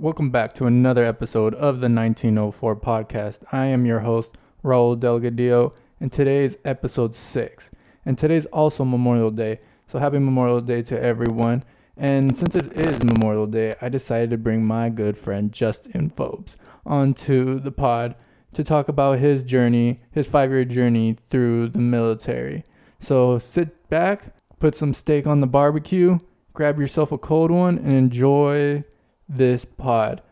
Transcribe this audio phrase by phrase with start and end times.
[0.00, 3.40] Welcome back to another episode of the 1904 podcast.
[3.50, 7.72] I am your host, Raul Delgadillo, and today is episode 6.
[8.06, 9.58] And today's also Memorial Day,
[9.88, 11.64] so happy Memorial Day to everyone.
[11.96, 16.56] And since it is Memorial Day, I decided to bring my good friend Justin Phobes
[16.86, 18.14] onto the pod
[18.52, 22.62] to talk about his journey, his five year journey through the military.
[23.00, 26.20] So sit back, put some steak on the barbecue,
[26.54, 28.84] grab yourself a cold one, and enjoy
[29.28, 30.22] this pod.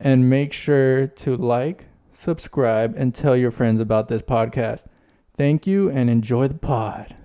[0.00, 4.86] And make sure to like, subscribe, and tell your friends about this podcast.
[5.36, 7.16] Thank you and enjoy the pod.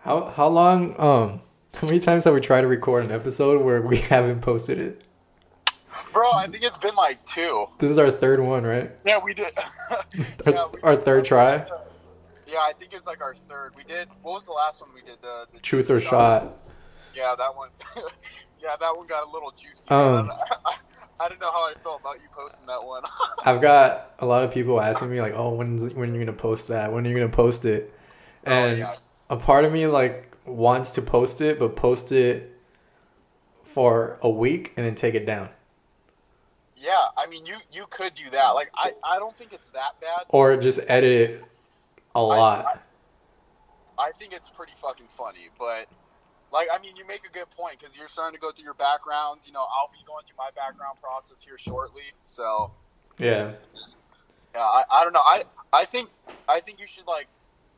[0.00, 1.40] How how long um
[1.74, 5.02] how many times have we tried to record an episode where we haven't posted it?
[6.12, 7.66] Bro, I think it's been like two.
[7.78, 8.90] This is our third one, right?
[9.04, 9.50] Yeah, we did.
[9.90, 9.98] Our,
[10.52, 11.64] yeah, we our third try.
[12.46, 13.72] Yeah, I think it's like our third.
[13.76, 14.08] We did.
[14.20, 15.22] What was the last one we did?
[15.22, 16.58] The, the Truth or shot.
[17.14, 17.70] Yeah, that one.
[18.62, 19.88] Yeah, that one got a little juicy.
[19.90, 20.30] Um,
[20.66, 20.74] I,
[21.20, 23.02] I didn't know how I felt about you posting that one.
[23.44, 26.36] I've got a lot of people asking me like, "Oh, when's when are you gonna
[26.36, 26.92] post that?
[26.92, 27.92] When are you gonna post it?"
[28.44, 28.96] And oh, yeah.
[29.30, 32.52] a part of me like wants to post it, but post it
[33.72, 35.48] for a week and then take it down,
[36.76, 38.50] Yeah, I mean, you you could do that.
[38.50, 40.24] Like, I I don't think it's that bad.
[40.28, 41.44] or just edit it
[42.14, 42.66] a lot.
[43.98, 45.86] I think it's pretty fucking funny, but
[46.52, 48.74] like, I mean, you make a good point because you're starting to go through your
[48.74, 49.46] backgrounds.
[49.46, 52.72] You know, I'll be going through my background process here shortly, so.
[53.18, 53.52] yeah,
[54.54, 55.22] Yeah, I, I don't know.
[55.24, 56.10] I I think
[56.48, 57.28] I think you should like.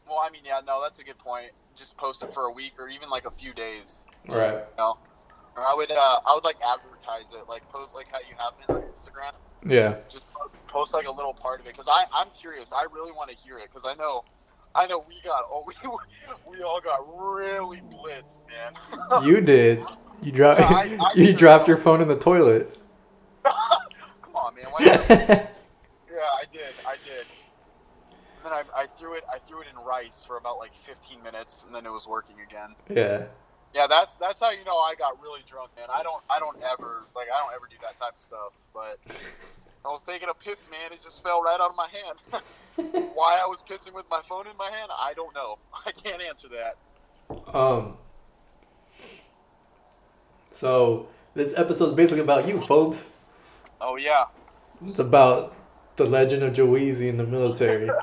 [0.06, 1.50] Well, I mean, yeah, no, that's a good point.
[1.76, 4.04] Just post it for a week or even like a few days.
[4.28, 4.52] right.
[4.54, 4.98] You know,
[5.56, 8.54] or I would uh, I would like advertise it, like post like how you have
[8.60, 9.32] it on Instagram.
[9.66, 10.28] Yeah, Just
[10.68, 12.72] post like a little part of it because I I'm curious.
[12.72, 14.24] I really want to hear it because I know.
[14.74, 15.64] I know we got oh
[16.48, 19.24] we, we all got really blitzed, man.
[19.24, 19.82] you did.
[20.22, 20.60] You dropped.
[20.60, 22.78] Yeah, I- I you dropped your phone in the toilet.
[23.44, 24.64] Come on, man.
[24.70, 24.84] Why?
[24.84, 26.72] Yeah, I did.
[26.86, 27.26] I did.
[28.36, 29.24] And then I, I threw it.
[29.32, 32.36] I threw it in rice for about like 15 minutes, and then it was working
[32.46, 32.74] again.
[32.88, 33.24] yeah.
[33.74, 35.86] Yeah, that's that's how you know I got really drunk, man.
[35.92, 38.56] I don't I don't ever like I don't ever do that type of stuff.
[38.72, 38.98] But
[39.84, 40.92] I was taking a piss, man.
[40.92, 43.04] It just fell right out of my hand.
[43.14, 45.58] Why I was pissing with my phone in my hand, I don't know.
[45.86, 47.54] I can't answer that.
[47.54, 47.96] Um.
[50.50, 53.06] So this episode is basically about you, folks.
[53.80, 54.24] Oh yeah.
[54.80, 55.54] It's about
[55.96, 57.88] the legend of Joeezy in the military.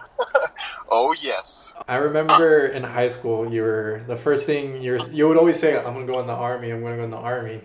[0.93, 1.73] Oh yes.
[1.87, 5.77] I remember in high school, you were the first thing you you would always say,
[5.77, 6.69] "I'm gonna go in the army.
[6.69, 7.61] I'm gonna go in the army."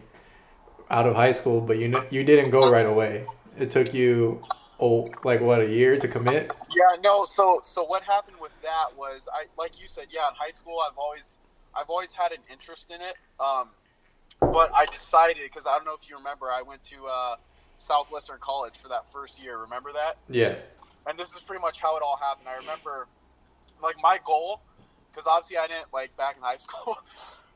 [0.88, 3.27] Out of high school, but you you didn't go right away.
[3.59, 4.41] It took you
[4.78, 6.50] oh like what a year to commit.
[6.75, 7.25] Yeah, no.
[7.25, 10.28] So, so what happened with that was, I like you said, yeah.
[10.28, 11.39] In high school, I've always,
[11.75, 13.16] I've always had an interest in it.
[13.41, 13.71] Um,
[14.41, 17.37] but I decided because I don't know if you remember, I went to uh,
[17.78, 19.59] Southwestern College for that first year.
[19.59, 20.16] Remember that?
[20.28, 20.56] Yeah,
[21.06, 22.49] And this is pretty much how it all happened.
[22.49, 23.06] I remember,
[23.83, 24.61] like my goal,
[25.11, 26.97] because obviously I didn't like back in high school.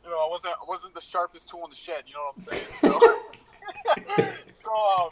[0.04, 2.04] You know, I wasn't I wasn't the sharpest tool in the shed.
[2.06, 2.64] You know what I'm saying?
[2.70, 5.10] So, so um,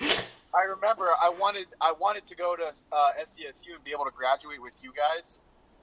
[0.58, 4.10] I remember I wanted I wanted to go to uh, SDSU and be able to
[4.10, 5.41] graduate with you guys.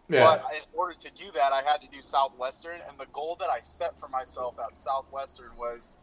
[0.09, 3.37] yeah, But in order to do that, I had to do Southwestern, and the goal
[3.39, 5.97] that I set for myself at Southwestern was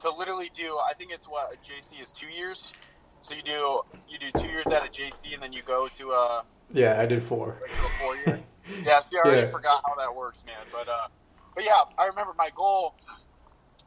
[0.00, 0.78] to literally do.
[0.88, 2.72] I think it's what a JC is two years.
[3.20, 6.12] So you do you do two years at a JC, and then you go to
[6.12, 6.98] a yeah.
[6.98, 7.58] I did four.
[8.00, 8.40] four year.
[8.86, 9.46] yeah, see, I already Yeah.
[9.50, 10.64] forgot how that works, man.
[10.72, 11.08] But uh,
[11.54, 12.94] but yeah, I remember my goal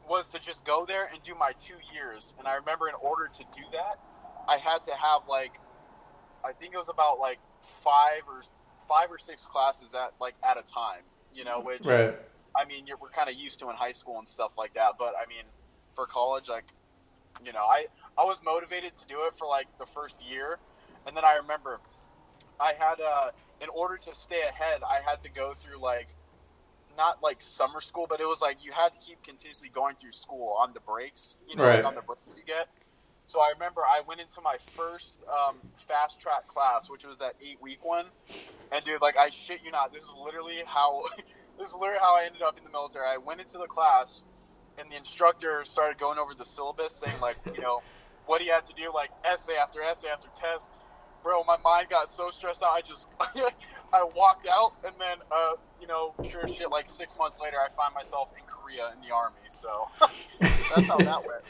[0.07, 3.27] was to just go there and do my two years, and I remember in order
[3.27, 3.99] to do that,
[4.47, 5.59] I had to have like,
[6.43, 8.41] I think it was about like five or
[8.87, 11.03] five or six classes at like at a time.
[11.33, 12.15] You know, which Right.
[12.55, 14.93] I mean, you're, we're kind of used to in high school and stuff like that.
[14.97, 15.45] But I mean,
[15.93, 16.65] for college, like,
[17.45, 17.85] you know, I
[18.17, 20.59] I was motivated to do it for like the first year,
[21.05, 21.79] and then I remember
[22.59, 23.29] I had uh,
[23.61, 26.07] in order to stay ahead, I had to go through like
[26.97, 30.11] not like summer school, but it was like you had to keep continuously going through
[30.11, 31.77] school on the breaks, you know, Right.
[31.77, 32.67] like on the breaks you get.
[33.27, 37.33] So I remember I went into my first um, fast track class, which was that
[37.45, 38.05] eight week one,
[38.71, 41.03] and dude, like I shit you not, this is literally how
[41.59, 43.05] this is literally how I ended up in the military.
[43.05, 44.23] I went into the class,
[44.79, 47.81] and the instructor started going over the syllabus, saying like, you know,
[48.27, 50.71] what he had to do, like essay after essay after test.
[51.21, 52.71] Bro, my mind got so stressed out.
[52.71, 53.09] I just,
[53.93, 57.67] I walked out, and then, uh, you know, sure shit, like six months later, I
[57.73, 59.35] find myself in Korea in the army.
[59.49, 59.89] So
[60.39, 61.43] that's how that went.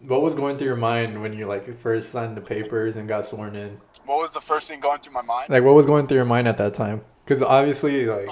[0.00, 3.24] What was going through your mind when you like first signed the papers and got
[3.24, 3.80] sworn in?
[4.04, 5.50] What was the first thing going through my mind?
[5.50, 7.02] Like, what was going through your mind at that time?
[7.24, 8.28] Because obviously, like,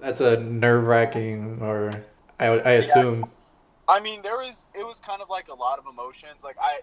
[0.00, 1.90] that's a nerve wracking, or
[2.38, 3.24] I, I assume.
[3.88, 6.44] I mean, there was it was kind of like a lot of emotions.
[6.44, 6.80] Like I,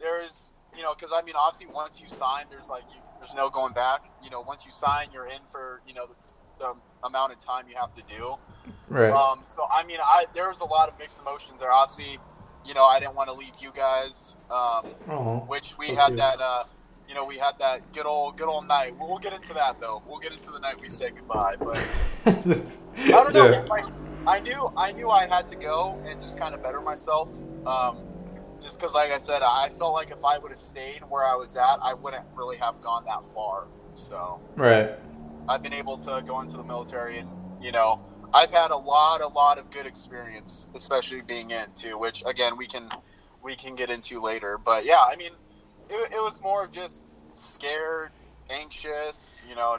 [0.00, 3.48] there's you know, because I mean, obviously once you sign, there's like you, there's no
[3.50, 4.10] going back.
[4.22, 6.14] You know, once you sign, you're in for you know the,
[6.58, 6.74] the
[7.04, 8.36] amount of time you have to do.
[8.88, 9.10] Right.
[9.10, 11.72] Um, so I mean, I there was a lot of mixed emotions there.
[11.72, 12.18] Obviously,
[12.66, 15.44] you know, I didn't want to leave you guys, um, oh.
[15.46, 16.18] which we So had cute.
[16.18, 16.40] that.
[16.40, 16.64] Uh,
[17.08, 18.96] you know, we had that good old good old night.
[18.98, 20.02] We'll, we'll get into that though.
[20.08, 21.54] We'll get into the night we said goodbye.
[21.56, 21.76] But
[22.26, 23.50] I don't know.
[23.50, 23.64] Yeah.
[23.68, 23.84] Like,
[24.26, 27.32] I knew I knew I had to go and just kind of better myself.
[27.64, 27.98] Um,
[28.60, 31.36] just because, like I said, I felt like if I would have stayed where I
[31.36, 33.68] was at, I wouldn't really have gone that far.
[33.94, 34.90] So Right.
[35.48, 37.28] I've been able to go into the military, and
[37.62, 38.00] you know,
[38.34, 41.98] I've had a lot, a lot of good experience, especially being in too.
[41.98, 42.88] Which again, we can
[43.42, 44.58] we can get into later.
[44.58, 45.32] But yeah, I mean,
[45.88, 48.10] it, it was more of just scared,
[48.50, 49.42] anxious.
[49.48, 49.78] You know,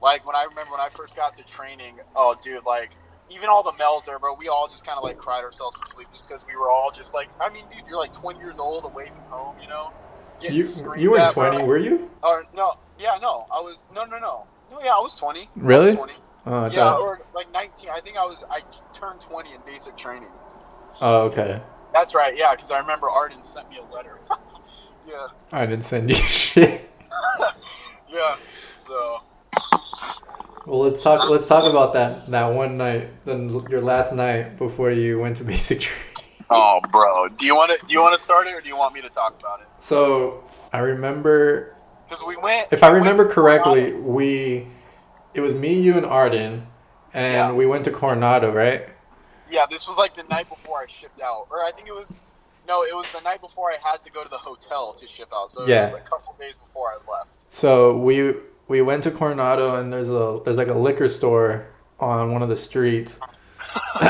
[0.00, 2.00] like when I remember when I first got to training.
[2.16, 2.96] Oh, dude, like
[3.30, 4.34] even all the males there, bro.
[4.34, 6.90] We all just kind of like cried ourselves to sleep just because we were all
[6.90, 9.92] just like, I mean, dude, you're like 20 years old away from home, you know.
[10.40, 10.62] You
[10.96, 11.50] you weren't at, bro.
[11.50, 12.10] twenty, were you?
[12.22, 14.80] Or no, yeah, no, I was no, no, no, no.
[14.84, 15.42] Yeah, I was twenty.
[15.42, 15.94] I was Really?
[15.94, 16.12] 20.
[16.46, 17.00] Oh, I Yeah, thought.
[17.00, 17.90] or like nineteen.
[17.94, 18.44] I think I was.
[18.50, 18.60] I
[18.92, 20.28] turned twenty in basic training.
[21.00, 21.60] Oh, okay.
[21.94, 22.36] That's right.
[22.36, 24.18] Yeah, because I remember Arden sent me a letter.
[25.08, 26.90] yeah, I didn't send you shit.
[28.10, 28.36] yeah.
[28.82, 29.20] So
[30.66, 31.28] Well, let's talk.
[31.28, 35.44] Let's talk about that that one night, then your last night before you went to
[35.44, 36.08] basic training.
[36.50, 37.28] Oh, bro.
[37.28, 37.86] Do you want to?
[37.86, 39.66] Do you want to start it, or do you want me to talk about it?
[39.78, 42.68] So I remember, Because we went.
[42.72, 44.66] if I remember correctly, we
[45.34, 46.66] it was me, you, and Arden,
[47.14, 47.52] and Yeah.
[47.52, 48.88] we went to Coronado, right?
[49.48, 52.24] Yeah, this was like the night before I shipped out, or I think it was.
[52.68, 55.28] No, it was the night before I had to go to the hotel to ship
[55.34, 55.50] out.
[55.50, 55.80] So it Yeah.
[55.82, 57.46] was a couple days before I left.
[57.52, 58.34] So we
[58.68, 61.66] we went to Coronado, and there's a there's like a liquor store
[61.98, 63.18] on one of the streets,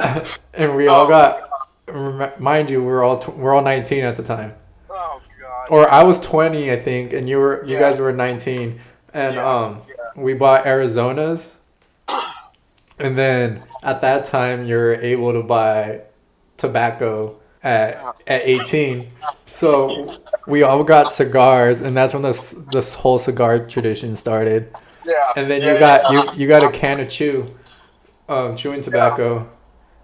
[0.54, 1.08] and we all Oh.
[1.08, 2.40] got.
[2.40, 4.54] Mind you, we're all tw- we're all 19 at the time.
[4.88, 5.66] Oh God.
[5.70, 7.80] or I was 20, I think, and you were you Yeah.
[7.80, 8.80] guys were 19,
[9.14, 10.22] and Yeah, um, yeah.
[10.22, 11.48] we bought Arizonas,
[12.98, 16.02] and then at that time you're able to buy
[16.56, 19.08] tobacco at at 18,
[19.46, 20.16] so
[20.46, 24.72] we all got cigars, and that's when this this whole cigar tradition started.
[25.06, 25.32] Yeah.
[25.36, 27.54] And then yeah, you got you you got a can of chew,
[28.28, 29.48] um, chewing tobacco,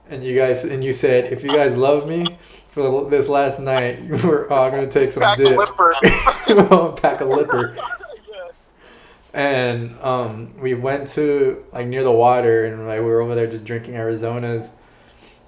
[0.09, 2.27] and you guys and you said if you guys love me
[2.69, 5.37] for this last night, we're all gonna take some dip.
[5.37, 5.59] Pack a dip.
[5.59, 6.93] lipper.
[7.01, 7.77] pack a lipper.
[9.35, 13.47] And um, we went to like near the water, and like we were over there
[13.47, 14.71] just drinking Arizonas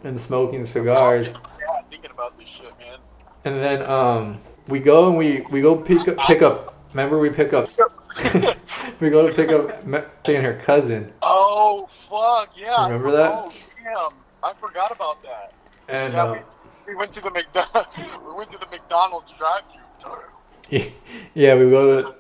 [0.05, 1.33] and smoking cigars.
[1.33, 2.99] Yeah, thinking about this shit, man.
[3.45, 6.75] And then um, we go and we we go pick up, pick up.
[6.93, 7.71] Remember we pick up.
[9.01, 12.87] we go to pick up Me- and her cousin, Oh fuck yeah!
[12.87, 13.33] Remember that?
[13.33, 14.13] Oh damn!
[14.43, 15.53] I forgot about that.
[15.89, 16.39] and yeah, um, we,
[16.89, 17.97] we went to the McDonald's.
[18.27, 20.83] we went to the McDonald's drive-through.
[21.35, 22.17] yeah, we go to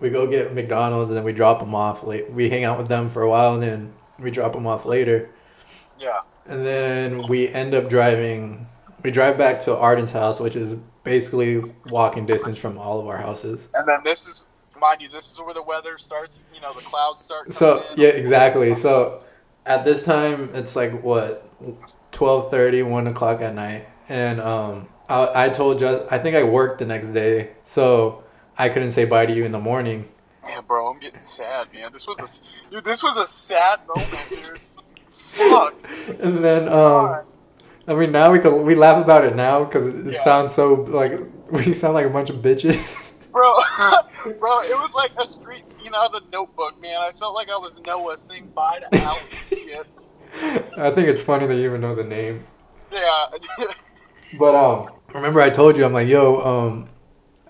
[0.00, 2.02] we go get McDonald's and then we drop them off.
[2.02, 2.30] Late.
[2.30, 5.30] We hang out with them for a while and then we drop them off later.
[5.98, 6.20] Yeah.
[6.46, 8.66] And then we end up driving.
[9.02, 13.16] We drive back to Arden's house, which is basically walking distance from all of our
[13.16, 13.68] houses.
[13.74, 14.46] And then this is,
[14.78, 16.44] mind you, this is where the weather starts.
[16.54, 17.52] You know, the clouds start.
[17.52, 18.00] So in.
[18.00, 18.74] yeah, exactly.
[18.74, 19.22] So
[19.66, 21.46] at this time, it's like what
[22.12, 26.78] 12:30, 1 o'clock at night, and um, I, I told Just, I think I worked
[26.78, 28.24] the next day, so
[28.60, 30.08] I couldn't say bye to you in the morning.
[30.48, 31.92] Yeah, bro, I'm getting sad, man.
[31.92, 32.84] This was a, dude.
[32.84, 34.58] This was a sad moment, dude.
[35.12, 35.74] Fuck.
[36.20, 37.22] And then um,
[37.88, 40.22] I mean, now we can we laugh about it now because it, it Yeah.
[40.22, 41.12] sounds so like
[41.50, 43.16] we sound like a bunch of bitches.
[43.32, 43.54] Bro,
[44.40, 46.98] bro, it was like a street scene out of the Notebook, man.
[47.00, 49.84] I felt like I was Noah saying bye to Alan.
[50.76, 52.50] I think it's funny that you even know the names.
[52.90, 53.26] Yeah.
[54.36, 56.88] But um, remember I told you I'm like, yo, um,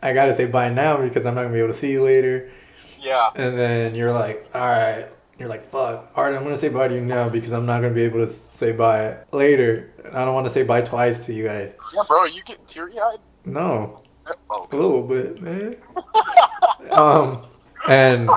[0.03, 2.51] I gotta say bye now because I'm not gonna be able to see you later.
[3.01, 3.31] yeah.
[3.37, 5.07] And then you're like, all right.
[5.39, 7.95] You're like, fuck, Art, I'm gonna say bye to you now because I'm not gonna
[7.95, 9.91] be able to say bye later.
[10.13, 11.75] I don't want to say bye twice to you guys.
[11.95, 13.19] Yeah, bro, you getting teary eyed?
[13.47, 14.03] No,
[14.51, 15.77] Oh, a little bit, man.
[16.91, 17.43] um,
[17.89, 18.29] and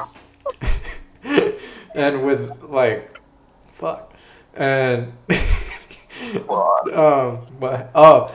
[1.95, 3.19] and with like,
[3.67, 4.13] fuck,
[4.55, 5.13] and
[6.49, 8.33] um, but oh,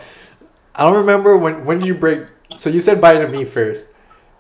[0.74, 1.64] I don't remember when.
[1.64, 2.26] When did you break?
[2.54, 3.88] So you said bye to me first,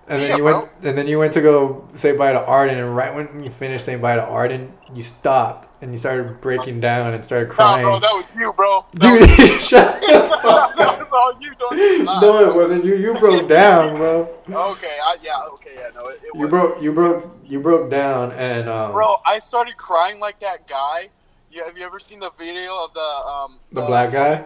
[0.08, 2.78] and then Yeah, you went, and then you went to go say bye to Arden,
[2.78, 6.80] and right when you finished saying bye to Arden, you stopped and you started breaking
[6.80, 7.84] down and started Nah, crying.
[7.84, 8.84] bro, that was you, bro.
[8.94, 11.78] That Dude, shut the was, fuck that was all you, don't.
[12.22, 12.96] No, it wasn't you.
[12.96, 14.28] You broke down, bro.
[14.72, 16.50] Okay, I, yeah, okay, yeah, no, it, it You was.
[16.50, 16.82] broke.
[16.82, 17.30] You broke.
[17.46, 21.10] You broke down, and um, Bro, I started crying like that guy.
[21.50, 24.44] Yeah, have you ever seen the video of the um The black guy?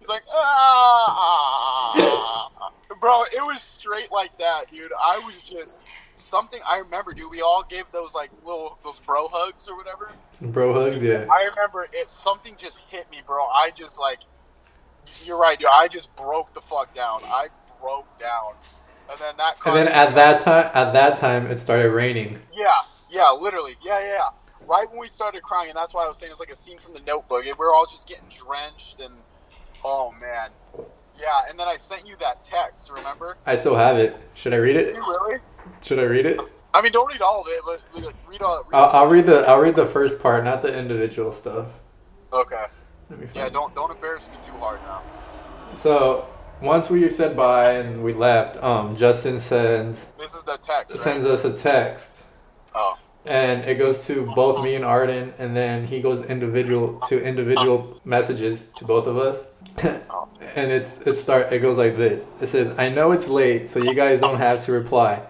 [0.00, 1.92] He's like, ah,
[3.00, 3.22] bro.
[3.24, 4.90] It was straight like that, dude.
[4.92, 5.82] I was just
[6.14, 6.58] something.
[6.66, 7.30] I remember, dude.
[7.30, 10.10] We all gave those like little those bro hugs or whatever.
[10.40, 11.26] Bro hugs, yeah.
[11.30, 12.08] I remember it.
[12.08, 13.44] Something just hit me, bro.
[13.44, 14.20] I just like,
[15.26, 15.68] you're right, dude.
[15.70, 17.20] I just broke the fuck down.
[17.24, 18.54] I broke down,
[19.10, 19.58] and then that.
[19.66, 22.40] And then at that time, at that time, it started raining.
[22.56, 22.70] Yeah,
[23.10, 23.76] yeah, literally.
[23.84, 24.30] Yeah, yeah.
[24.66, 26.78] Right when we started crying, and that's why I was saying it's like a scene
[26.78, 27.44] from the notebook.
[27.58, 29.12] were all just getting drenched and
[29.84, 30.50] oh man.
[31.18, 33.36] Yeah, and then I sent you that text, remember?
[33.44, 34.16] I still have it.
[34.34, 34.94] Should I read it?
[34.94, 35.38] you really?
[35.82, 36.40] Should I read it?
[36.72, 39.40] I mean don't read all of it, but read all read I'll, I'll read the
[39.46, 41.66] I'll read the first part, not the individual stuff.
[42.32, 42.66] Okay.
[43.34, 43.52] Yeah, it.
[43.52, 45.02] don't don't embarrass me too hard now.
[45.74, 46.28] So
[46.62, 51.00] once we said bye and we left, um, Justin sends This is the text, right?
[51.00, 52.26] sends us a text,
[52.74, 52.96] Oh.
[53.26, 58.00] And it goes to both me and Arden, and then he goes individual to individual
[58.04, 59.44] messages to both of us.
[60.56, 62.26] and it's it start it goes like this.
[62.40, 65.22] It says, "I know it's late, so you guys don't have to reply,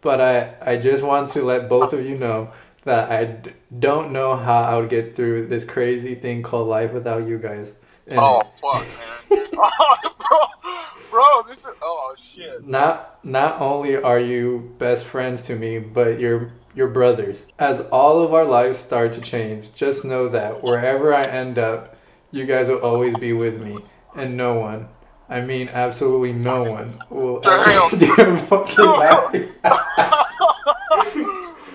[0.00, 2.50] but I I just want to let both of you know
[2.84, 6.92] that I d- don't know how I would get through this crazy thing called life
[6.92, 7.74] without you guys."
[8.06, 8.82] And Oh fuck,
[9.30, 9.48] man.
[9.56, 12.66] Oh, bro, bro, this is oh shit.
[12.66, 17.46] Not not only are you best friends to me, but you're your brothers.
[17.58, 21.96] As all of our lives start to change, just know that wherever I end up,
[22.30, 23.78] you guys will always be with me,
[24.16, 24.88] and no one,
[25.28, 28.36] I mean absolutely no one, will ever Damn.
[28.38, 29.48] Fucking laughing.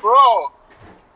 [0.02, 0.52] Bro.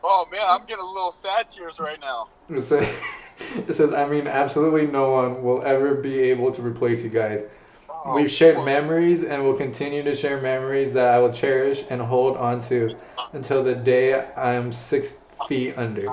[0.06, 2.28] Oh man, I'm getting a little sad tears right now.
[2.48, 3.34] It says,
[3.68, 7.42] it says, I mean absolutely no one will ever be able to replace you guys.
[8.04, 12.02] Oh, We've shared memories and will continue to share memories that I will cherish and
[12.02, 12.96] hold on to
[13.32, 16.06] until the day I'm six feet under.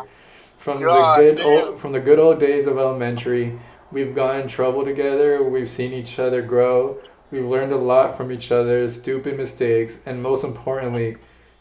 [0.57, 3.59] From God the good old from the good old days of elementary,
[3.91, 6.97] we've gotten in trouble together, we've seen each other grow,
[7.29, 11.17] we've learned a lot from each other's stupid mistakes, and most importantly,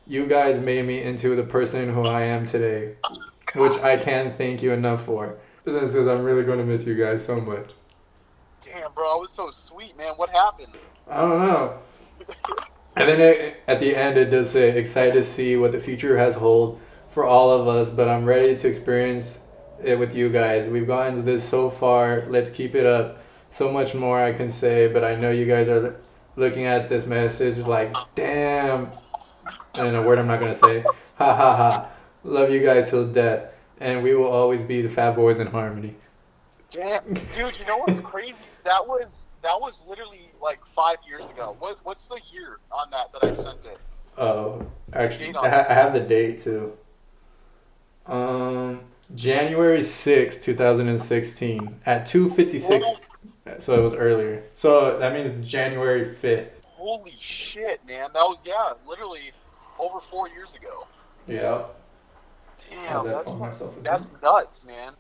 [0.07, 2.95] you guys made me into the person who I am today.
[3.55, 5.39] Which I can't thank you enough for.
[5.67, 7.71] It says I'm really gonna miss you guys so much.
[8.65, 10.15] Damn, bro, I was so sweet, man.
[10.17, 10.75] What happened?
[11.09, 11.79] I don't know.
[12.97, 16.19] And then it, at the end, it does say, excited to see what the future
[16.19, 19.39] has hold for all of us, but I'm ready to experience
[19.83, 20.67] it with you guys.
[20.67, 22.25] We've gotten to this so far.
[22.27, 23.19] Let's keep it up.
[23.49, 25.97] So much more I can say, but I know you guys are
[26.37, 28.91] looking at this message like, damn.
[29.79, 30.83] And a word I'm not going to say.
[31.17, 31.91] Ha ha ha.
[32.23, 33.53] Love you guys till death.
[33.79, 35.97] And we will always be the Fat Boys in Harmony.
[36.71, 38.45] Damn, dude, you know what's crazy?
[38.65, 41.57] That was that was literally like five years ago.
[41.59, 43.79] What what's the year on that that I sent it?
[44.17, 46.77] Oh, actually, I, ha- I have the date too.
[48.07, 48.81] Um,
[49.15, 53.61] January sixth, two 2016, at 2.56.
[53.61, 54.45] So it was earlier.
[54.53, 56.51] So that means January 5th.
[56.65, 58.11] Holy shit, man!
[58.15, 59.33] That was yeah, literally
[59.79, 60.87] over four years ago.
[61.27, 61.65] Yeah.
[62.71, 63.85] Damn, that that's on myself again.
[63.85, 64.93] that's nuts, man.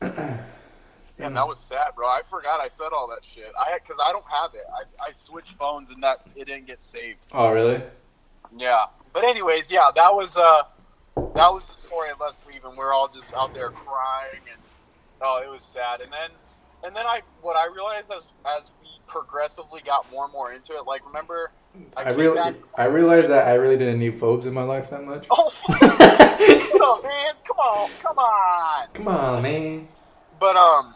[0.98, 2.08] It's Damn, that was sad, bro.
[2.08, 3.52] I forgot I said all that shit.
[3.58, 4.62] I because I don't have it.
[4.74, 7.18] I, I switched phones and that it didn't get saved.
[7.32, 7.80] Oh, really?
[8.56, 10.62] Yeah, but anyways, yeah, that was uh,
[11.34, 12.76] that was the story of us leaving.
[12.76, 14.60] We're all just out there crying, and
[15.20, 16.00] oh, it was sad.
[16.00, 16.30] And then,
[16.84, 20.72] and then I what I realized as as we progressively got more and more into
[20.74, 21.50] it, like remember,
[21.96, 25.26] I, really, I realized that I really didn't need phobes in my life that much.
[25.30, 28.88] Oh, oh man, come on, come on.
[28.92, 29.88] Come on, man.
[30.38, 30.94] But um,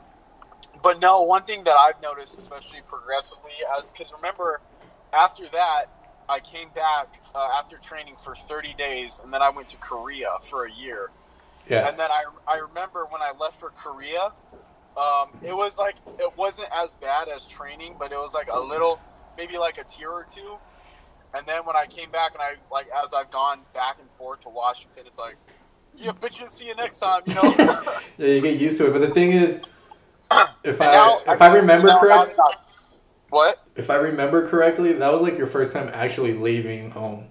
[0.82, 4.60] but no, one thing that I've noticed, especially progressively, as because remember,
[5.12, 5.87] after that,
[6.28, 10.37] I came back uh, after training for 30 days, and then I went to Korea
[10.40, 11.10] for a year.
[11.68, 11.88] Yeah.
[11.88, 14.32] And then I, I remember when I left for Korea,
[14.96, 18.60] um, it was like it wasn't as bad as training, but it was like a
[18.60, 19.00] little,
[19.37, 20.58] maybe like a tier or two.
[21.34, 24.40] And then when I came back and I like as I've gone back and forth
[24.40, 25.37] to Washington, it's like,
[25.96, 27.42] yeah, bitches, see you next time, you know.
[28.18, 28.92] Yeah, you get used to it.
[28.92, 29.60] But the thing is,
[30.64, 32.34] if And I now- if I remember correctly,
[33.30, 33.60] What?
[33.76, 37.28] if I remember correctly, that was like your first time actually leaving home.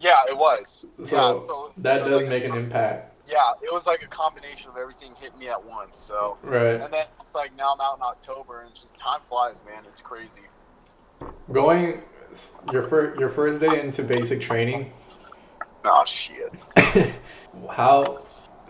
[0.00, 0.86] Yeah, it was.
[1.04, 4.06] So yeah, so that does like make a, an impact, Yeah, it was like a
[4.06, 5.94] combination of everything hit me at once.
[5.96, 6.80] So, right?
[6.80, 9.82] and then it's like now I'm out in October, and it's just time flies, man.
[9.86, 10.48] It's crazy.
[11.52, 12.02] Going
[12.70, 14.92] your first your first day into basic training,
[15.84, 16.52] Oh shit.
[17.70, 18.18] how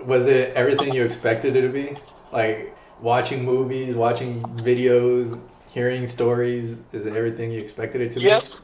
[0.04, 0.54] was it?
[0.54, 1.96] Everything you expected it to be?
[2.32, 6.82] Like watching movies, watching videos, hearing stories.
[6.92, 8.26] Is it everything you expected it to be?
[8.26, 8.62] Yes,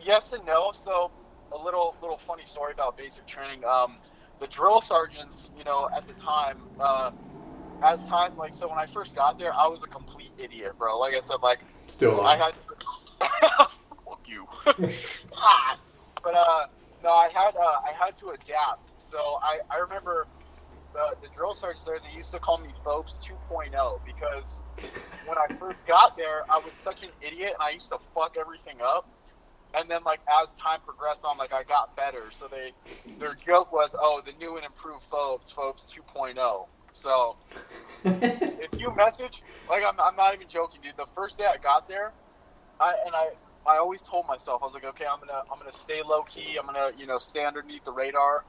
[0.00, 0.70] yes and no.
[0.72, 1.10] So,
[1.52, 3.64] a little little funny story about basic training.
[3.64, 3.98] Um,
[4.38, 7.10] the drill sergeants, you know, at the time, uh,
[7.82, 10.98] as time like so when I first got there, I was a complete idiot, bro.
[10.98, 13.68] Like I said, like Still I had to
[14.28, 14.46] you.
[16.22, 16.66] But uh,
[17.02, 19.00] no, I had uh, I had to adapt.
[19.00, 20.26] So I I remember
[20.92, 21.98] the, the drill sergeants there.
[21.98, 24.62] They used to call me Phobes 2.0 because
[25.24, 28.36] when I first got there, I was such an idiot and I used to fuck
[28.38, 29.08] everything up.
[29.74, 32.30] And then like as time progressed on, like I got better.
[32.30, 32.72] So they
[33.18, 36.66] their joke was, oh, the new and improved Phobes, Phobes 2.0.
[36.92, 37.36] So
[38.04, 41.88] if you message like I'm, I'm not even joking dude the first day i got
[41.88, 42.12] there
[42.80, 43.28] i and i
[43.68, 46.56] i always told myself i was like okay i'm gonna i'm gonna stay low key
[46.58, 48.44] i'm gonna you know stay underneath the radar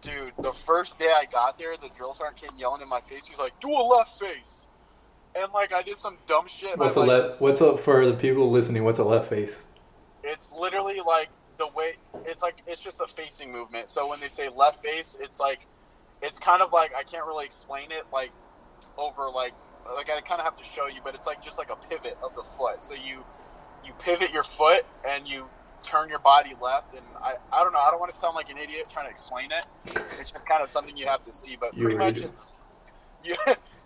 [0.00, 3.26] dude the first day i got there the drill sergeant came yelling in my face
[3.26, 4.68] He's like do a left face
[5.36, 7.40] and like i did some dumb shit What's I, a like, left?
[7.40, 8.84] What's up for the people listening?
[8.84, 9.66] What's a left face?
[10.24, 11.28] it's literally like
[11.58, 11.92] the way
[12.24, 15.66] it's like it's just a facing movement so when they say left face it's like
[16.22, 18.32] it's kind of like i can't really explain it like
[18.98, 19.52] over like
[19.94, 22.16] like i kind of have to show you but it's like just like a pivot
[22.22, 23.22] of the foot so you
[23.84, 25.46] you pivot your foot and you
[25.82, 28.48] turn your body left and i i don't know i don't want to sound like
[28.48, 29.66] an idiot trying to explain it
[30.18, 32.24] it's just kind of something you have to see but You pretty much do.
[32.24, 32.48] it's
[33.24, 33.34] you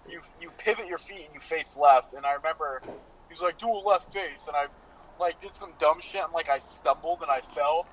[0.08, 3.58] you you pivot your feet and you face left and i remember he was like
[3.58, 4.66] do a left face and i
[5.20, 7.86] like did some dumb shit and like I stumbled and I fell.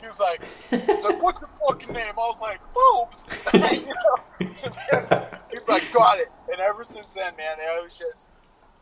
[0.00, 2.14] He was like, he's like, what's your fucking name?
[2.18, 3.26] I was like, Phobes.
[3.86, 5.28] you know?
[5.52, 6.26] He's like, got it.
[6.50, 8.30] And ever since then, man, it was just.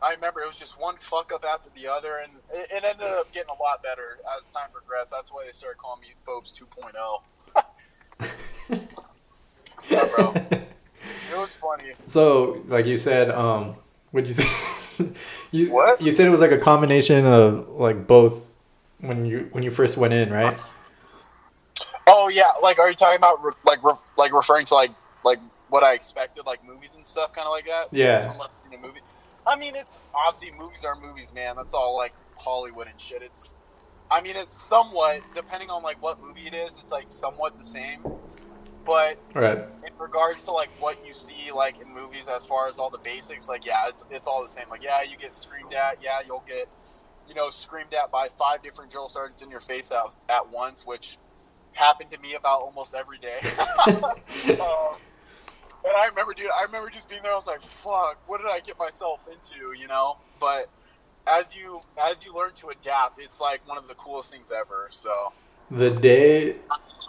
[0.01, 3.05] I remember it was just one fuck up after the other, and it, it ended
[3.05, 5.11] up getting a lot better as time progressed.
[5.11, 7.21] That's why they started calling me Phobes 2.0.
[9.89, 10.33] Yeah, bro.
[10.51, 11.93] It was funny.
[12.05, 13.73] So, like you said, um,
[14.11, 15.09] would you say
[15.51, 16.01] you What?
[16.01, 18.55] you said it was like a combination of like both
[18.99, 20.61] when you when you first went in, right?
[22.07, 24.91] Oh yeah, like are you talking about re- like ref- like referring to like
[25.25, 25.39] like
[25.69, 27.87] what I expected, like movies and stuff, kind of like that?
[27.91, 28.27] Yeah.
[28.27, 28.99] from, like, in a movie.
[29.45, 31.55] I mean, it's obviously movies are movies, man.
[31.55, 33.21] That's all like Hollywood and shit.
[33.21, 33.55] It's,
[34.09, 36.79] I mean, it's somewhat depending on like what movie it is.
[36.79, 38.01] It's like somewhat the same,
[38.85, 39.57] but Right.
[39.57, 42.97] in regards to like what you see like in movies as far as all the
[42.99, 44.65] basics, like yeah, it's it's all the same.
[44.69, 45.97] Like yeah, you get screamed at.
[46.01, 46.67] Yeah, you'll get
[47.27, 50.85] you know screamed at by five different drill sergeants in your face at, at once,
[50.85, 51.17] which
[51.73, 53.39] happened to me about almost every day.
[54.59, 54.97] um,
[55.83, 57.31] and I remember, dude, I remember just being there.
[57.31, 60.17] I was like, "Fuck, what did I get myself into?" You know.
[60.39, 60.67] But
[61.27, 64.87] as you as you learn to adapt, it's like one of the coolest things ever.
[64.89, 65.33] So
[65.69, 66.55] The day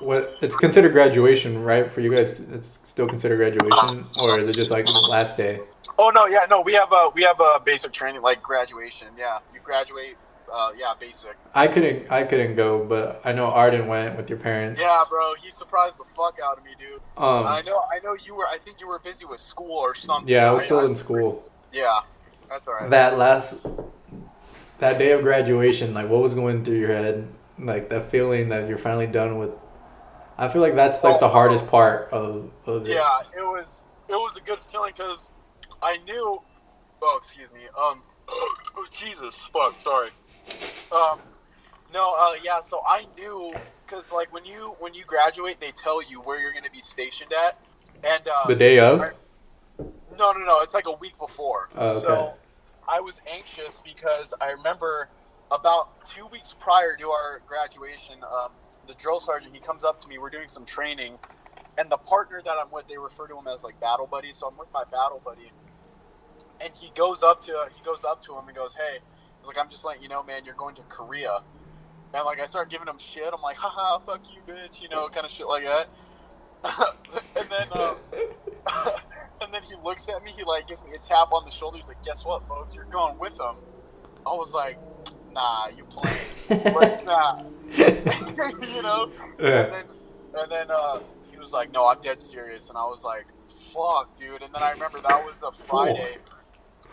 [0.00, 1.90] what it's considered graduation, right?
[1.90, 5.60] For you guys, it's still considered graduation, or is it just like the last day?
[5.98, 9.08] Oh no, yeah, no, we have a we have a basic training like graduation.
[9.16, 10.16] Yeah, you graduate.
[10.52, 11.34] Uh, yeah, basic.
[11.54, 14.78] I couldn't I couldn't go, but I know Arden went with your parents.
[14.78, 17.00] Yeah, bro, he surprised the fuck out of me, dude.
[17.16, 17.46] Um.
[17.46, 18.46] I know, I know you were.
[18.46, 20.28] I think you were busy with school or something.
[20.28, 21.50] Yeah, I was still I- in school.
[21.72, 22.00] Yeah,
[22.50, 22.90] that's all right.
[22.90, 23.66] That last
[24.78, 27.26] that day of graduation, like what was going through your head?
[27.58, 29.52] Like that feeling that you're finally done with.
[30.36, 32.92] I feel like that's like the hardest part of of it.
[32.92, 35.30] Yeah, it was it was a good feeling because
[35.82, 36.42] I knew.
[37.04, 37.62] Oh, excuse me.
[37.78, 39.80] Um, oh, Jesus, fuck.
[39.80, 40.10] Sorry.
[40.92, 41.20] Um,
[41.92, 42.14] no.
[42.18, 42.60] Uh, yeah.
[42.60, 43.52] So I knew
[43.86, 46.80] because like when you when you graduate, they tell you where you're going to be
[46.80, 47.58] stationed at,
[48.04, 49.00] and uh, The day of.
[50.18, 50.60] No, no, no.
[50.60, 51.68] It's like a week before.
[51.76, 51.94] Oh, okay.
[52.00, 52.34] So
[52.88, 55.08] I was anxious because I remember
[55.50, 58.52] about two weeks prior to our graduation, um,
[58.86, 60.18] the drill sergeant he comes up to me.
[60.18, 61.18] We're doing some training,
[61.78, 64.32] and the partner that I'm with, they refer to him as like battle buddy.
[64.32, 65.50] So I'm with my battle buddy,
[66.62, 68.98] and he goes up to he goes up to him and goes, "Hey,
[69.46, 71.40] like I'm just letting you know, man, you're going to Korea."
[72.14, 73.30] And like I start giving him shit.
[73.32, 75.88] I'm like, "Haha, fuck you, bitch," you know, kind of shit like that.
[77.38, 77.68] and then.
[77.72, 77.96] Um,
[79.42, 80.30] and then he looks at me.
[80.32, 81.76] He like gives me a tap on the shoulder.
[81.76, 82.74] He's like, "Guess what, folks?
[82.74, 83.56] You're going with him."
[84.26, 84.78] I was like,
[85.32, 86.74] "Nah, you playing?
[86.74, 87.42] like, nah."
[87.76, 89.10] you know.
[89.40, 89.64] Yeah.
[89.64, 89.84] And then,
[90.34, 91.00] and then uh,
[91.30, 94.62] he was like, "No, I'm dead serious." And I was like, "Fuck, dude." And then
[94.62, 96.16] I remember that was a Friday,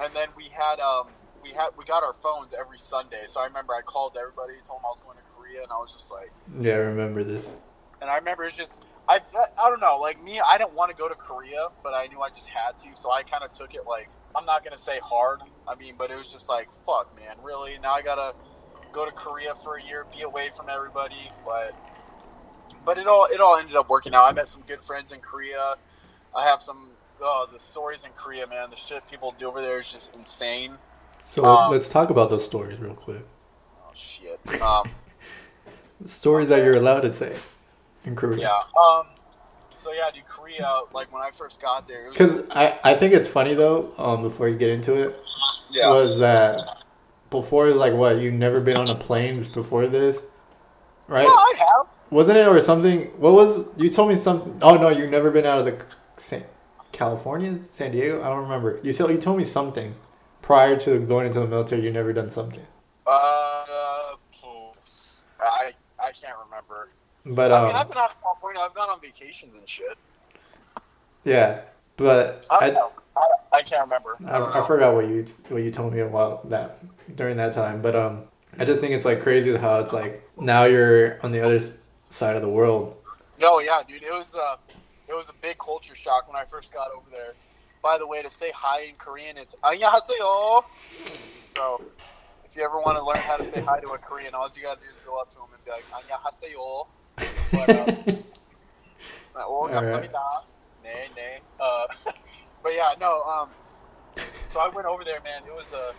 [0.02, 1.08] and then we had um
[1.44, 3.24] we had we got our phones every Sunday.
[3.28, 5.78] So I remember I called everybody, told them I was going to Korea, and I
[5.78, 6.32] was just like.
[6.60, 7.54] Yeah, I remember this.
[8.02, 9.20] And I remember it's just I,
[9.60, 12.22] I don't know like me I didn't want to go to Korea but I knew
[12.22, 15.00] I just had to so I kind of took it like I'm not gonna say
[15.00, 18.36] hard I mean but it was just like fuck man really now I gotta
[18.92, 21.74] go to Korea for a year be away from everybody but
[22.86, 25.22] but it all it all ended up working out I met some good friends in
[25.22, 25.74] Korea
[26.38, 29.80] I have some oh, the stories in Korea man the shit people do over there
[29.80, 30.76] is just insane
[31.30, 33.24] So Um, let's talk about those stories real quick.
[33.86, 34.90] oh shit um
[36.06, 37.36] Stories that you're allowed to say
[38.06, 38.40] in Korea.
[38.40, 38.82] Yeah.
[38.82, 39.06] Um.
[39.76, 40.74] So yeah, dude, Korea.
[40.94, 43.94] Like when I first got there, Because I, I think it's funny though.
[43.98, 45.18] Um, before you get into it,
[45.70, 45.90] yeah.
[45.90, 46.86] was that
[47.30, 50.24] before like what you never been on a plane before this,
[51.08, 51.24] right?
[51.24, 51.88] Yeah, I have.
[52.10, 53.08] Wasn't it or something?
[53.20, 54.58] What was you told me something?
[54.62, 55.78] Oh no, you've never been out of the
[56.16, 56.44] San,
[56.94, 58.24] California, San Diego.
[58.24, 58.80] I don't remember.
[58.84, 59.94] You said you told me something
[60.50, 61.84] prior to going into the military.
[61.84, 62.66] You never done something,
[63.06, 64.16] Uh,
[65.40, 66.90] I I can't remember.
[67.24, 68.60] but I mean, I've um, been out of California.
[68.60, 69.96] I've gone on vacations and shit.
[71.24, 71.62] yeah,
[71.98, 72.90] but I, I.
[73.16, 74.18] I, I can't remember.
[74.26, 76.80] I, I, I forgot what you what you told me about that
[77.16, 77.82] during that time.
[77.82, 78.24] But um,
[78.58, 81.60] I just think it's like crazy how it's like now you're on the other
[82.10, 82.98] side of the world.
[83.40, 84.04] No, yeah, dude.
[84.04, 84.56] It was uh,
[85.08, 87.34] it was a big culture shock when I first got over there
[87.83, 90.65] By the way, to say hi in Korean, it's 안녕하세요.
[91.45, 91.81] So,
[92.45, 94.63] if you ever want to learn how to say hi to a Korean, all you
[94.63, 96.87] gotta do is go up to them and be like 안녕하세요.
[97.53, 98.25] But, um,
[99.37, 99.75] oh, All right.
[99.75, 100.45] 감사합니다.
[100.83, 101.41] 네, 네.
[101.61, 101.87] Uh,
[102.63, 103.23] but yeah, no.
[103.23, 103.49] Um,
[104.47, 105.43] so I went over there, man.
[105.47, 105.93] It was a,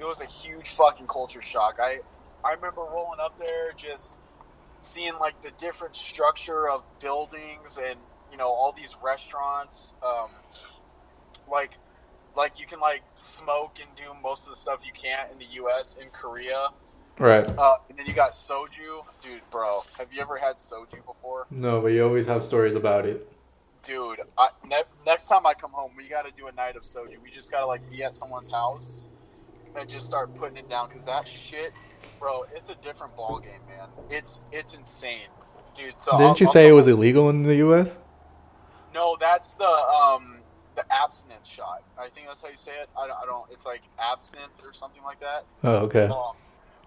[0.00, 1.78] it was a huge fucking culture shock.
[1.80, 2.00] I,
[2.44, 4.18] I remember rolling up there, just
[4.78, 7.98] seeing like the different structure of buildings and
[8.30, 9.94] you know all these restaurants.
[10.02, 10.30] Um,
[11.51, 11.73] like,
[12.35, 15.45] like you can like smoke and do most of the stuff you can't in the
[15.55, 15.97] U.S.
[16.01, 16.69] in Korea.
[17.19, 17.49] Right.
[17.57, 19.83] Uh, and then you got soju, dude, bro.
[19.97, 21.45] Have you ever had soju before?
[21.51, 23.27] No, but you always have stories about it.
[23.83, 26.83] Dude, I, ne- next time I come home, we got to do a night of
[26.83, 27.21] soju.
[27.21, 29.03] We just got to like be at someone's house
[29.75, 31.73] and just start putting it down because that shit,
[32.19, 33.87] bro, it's a different ball game, man.
[34.09, 35.27] It's it's insane,
[35.73, 35.99] dude.
[35.99, 37.99] So Didn't I'll- you I'll say it was illegal in the U.S.?
[38.93, 40.37] No, that's the um
[40.81, 41.83] the abstinence shot.
[41.97, 42.89] I think that's how you say it.
[42.97, 43.17] I don't.
[43.17, 45.43] I don't it's like abstinent or something like that.
[45.63, 46.05] Oh, okay.
[46.05, 46.35] Um,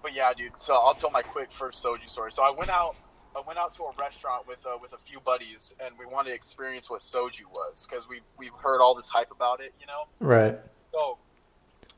[0.02, 0.58] but yeah, dude.
[0.58, 2.32] So I'll tell my quick first soju story.
[2.32, 2.96] So I went out.
[3.36, 6.30] I went out to a restaurant with uh, with a few buddies, and we wanted
[6.30, 9.86] to experience what soju was because we we've heard all this hype about it, you
[9.86, 10.04] know.
[10.20, 10.58] Right.
[10.92, 11.18] So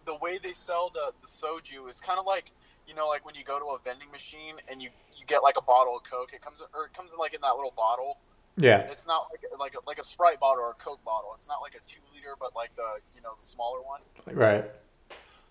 [0.07, 2.53] the way they sell the the soju is kind of like
[2.87, 5.57] you know, like when you go to a vending machine and you you get like
[5.57, 6.33] a bottle of Coke.
[6.33, 8.19] It comes or it comes in like in that little bottle.
[8.57, 8.81] Yeah.
[8.91, 11.33] It's not like like a, like a Sprite bottle or a Coke bottle.
[11.37, 14.01] It's not like a two liter, but like the you know the smaller one.
[14.33, 14.65] Right.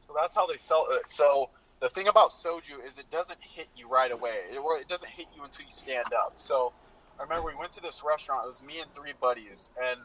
[0.02, 1.08] So that's how they sell it.
[1.10, 4.36] So the thing about soju is it doesn't hit you right away.
[4.52, 6.34] It, or it doesn't hit you until you stand up.
[6.36, 6.74] So
[7.20, 8.44] I remember we went to this restaurant.
[8.44, 10.00] It was me and three buddies, and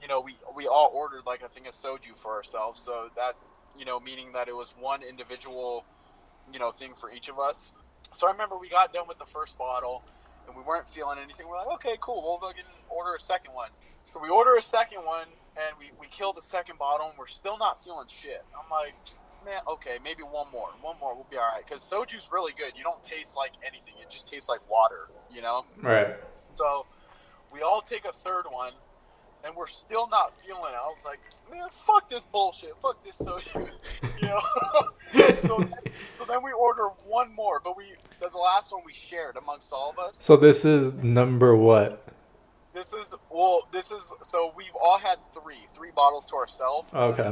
[0.00, 2.80] you know we we all ordered like I think a soju for ourselves.
[2.80, 3.34] So that
[3.78, 5.84] you know meaning that it was one individual
[6.52, 7.72] you know thing for each of us.
[8.12, 10.02] So I remember we got done with the first bottle,
[10.50, 11.48] and we weren't feeling anything.
[11.48, 12.22] We're like, okay, cool.
[12.22, 13.70] We'll go fucking order a second one.
[14.02, 17.26] So we order a second one, and we, we kill the second bottle, and we're
[17.26, 18.44] still not feeling shit.
[18.54, 18.94] I'm like,
[19.44, 20.70] man, okay, maybe one more.
[20.80, 21.64] One more, we'll be all right.
[21.64, 22.72] Because soju's really good.
[22.76, 23.94] You don't taste like anything.
[24.02, 25.64] It just tastes like water, you know?
[25.80, 26.16] Right.
[26.54, 26.86] So
[27.52, 28.72] we all take a third one,
[29.44, 30.76] and we're still not feeling it.
[30.76, 32.76] I was like, man, fuck this bullshit.
[32.80, 33.70] Fuck this soju.
[34.22, 35.34] you know?
[35.36, 35.74] so, then,
[36.10, 37.84] so then we order one more, but we
[38.20, 40.16] the, the last one we shared amongst all of us.
[40.16, 42.06] So this is number what?
[42.72, 43.68] This is well.
[43.72, 46.88] This is so we've all had three, three bottles to ourselves.
[46.94, 47.30] Okay.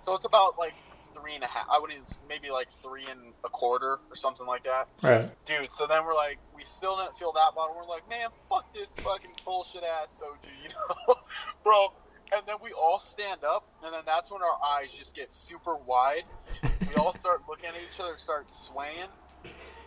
[0.00, 0.76] So it's about like
[1.14, 1.66] three and a half.
[1.70, 5.30] I wouldn't maybe like three and a quarter or something like that, Right.
[5.44, 5.70] dude.
[5.72, 7.74] So then we're like, we still didn't feel that bottle.
[7.76, 10.68] We're like, man, fuck this fucking bullshit ass soju, you
[11.08, 11.14] know,
[11.64, 11.92] bro.
[12.36, 15.76] And then we all stand up, and then that's when our eyes just get super
[15.76, 16.24] wide.
[16.62, 19.08] We all start looking at each other, start swaying,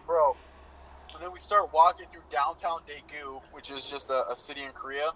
[0.08, 0.36] bro.
[1.14, 4.72] And then we start walking through downtown Daegu, which is just a, a city in
[4.72, 5.12] Korea.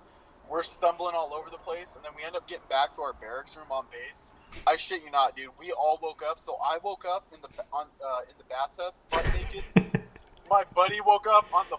[0.48, 3.13] We're stumbling all over the place, and then we end up getting back to our
[3.13, 4.34] barracks room on base.
[4.68, 5.50] I shit you not, dude.
[5.60, 6.39] We all woke up.
[6.39, 9.63] So I woke up in the on uh, in the bathtub, butt naked.
[10.50, 11.78] my buddy woke up on the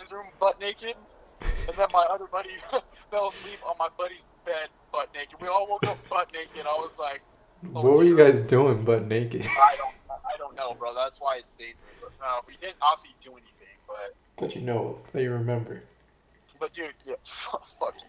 [0.00, 0.94] his room, butt naked,
[1.40, 2.56] and then my other buddy
[3.10, 5.40] fell asleep on my buddy's bed, butt naked.
[5.40, 6.66] We all woke up butt naked.
[6.66, 7.20] I was like,
[7.62, 9.42] What were you guys doing butt naked?
[9.44, 10.94] I don't, I don't know, bro.
[10.94, 12.04] That's why it's dangerous.
[12.20, 15.82] No, we didn't obviously do anything, but, that you know, that you remember.
[16.58, 18.08] but dude, yeah, fuck you.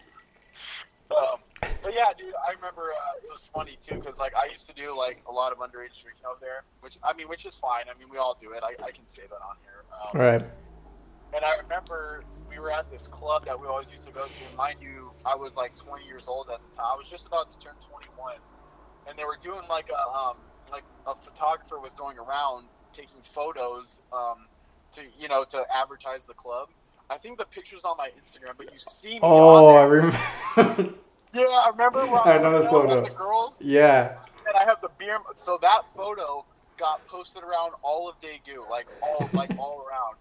[1.10, 1.38] Um,
[1.82, 4.74] but yeah, dude, I remember uh, it was funny too because like I used to
[4.74, 7.84] do like a lot of underage drinking out there, which I mean, which is fine.
[7.94, 8.62] I mean, we all do it.
[8.62, 9.84] I, I can say that on here.
[9.92, 10.50] Um, Right.
[11.32, 14.44] And I remember we were at this club that we always used to go to.
[14.44, 16.86] And mind you, I was like 20 years old at the time.
[16.92, 18.34] I was just about to turn 21,
[19.08, 20.36] and they were doing like a um,
[20.72, 24.46] like a photographer was going around taking photos um,
[24.92, 26.68] to you know to advertise the club.
[27.10, 30.70] I think the picture's on my Instagram, but you see me Oh, I on there.
[30.70, 30.94] remember.
[31.32, 32.04] Yeah, I remember.
[32.06, 33.00] Where I I know was this photo.
[33.02, 34.18] the girls, yeah.
[34.48, 35.16] and I have the beer.
[35.36, 36.44] So that photo
[36.76, 40.16] got posted around all of Daegu, like all like all around,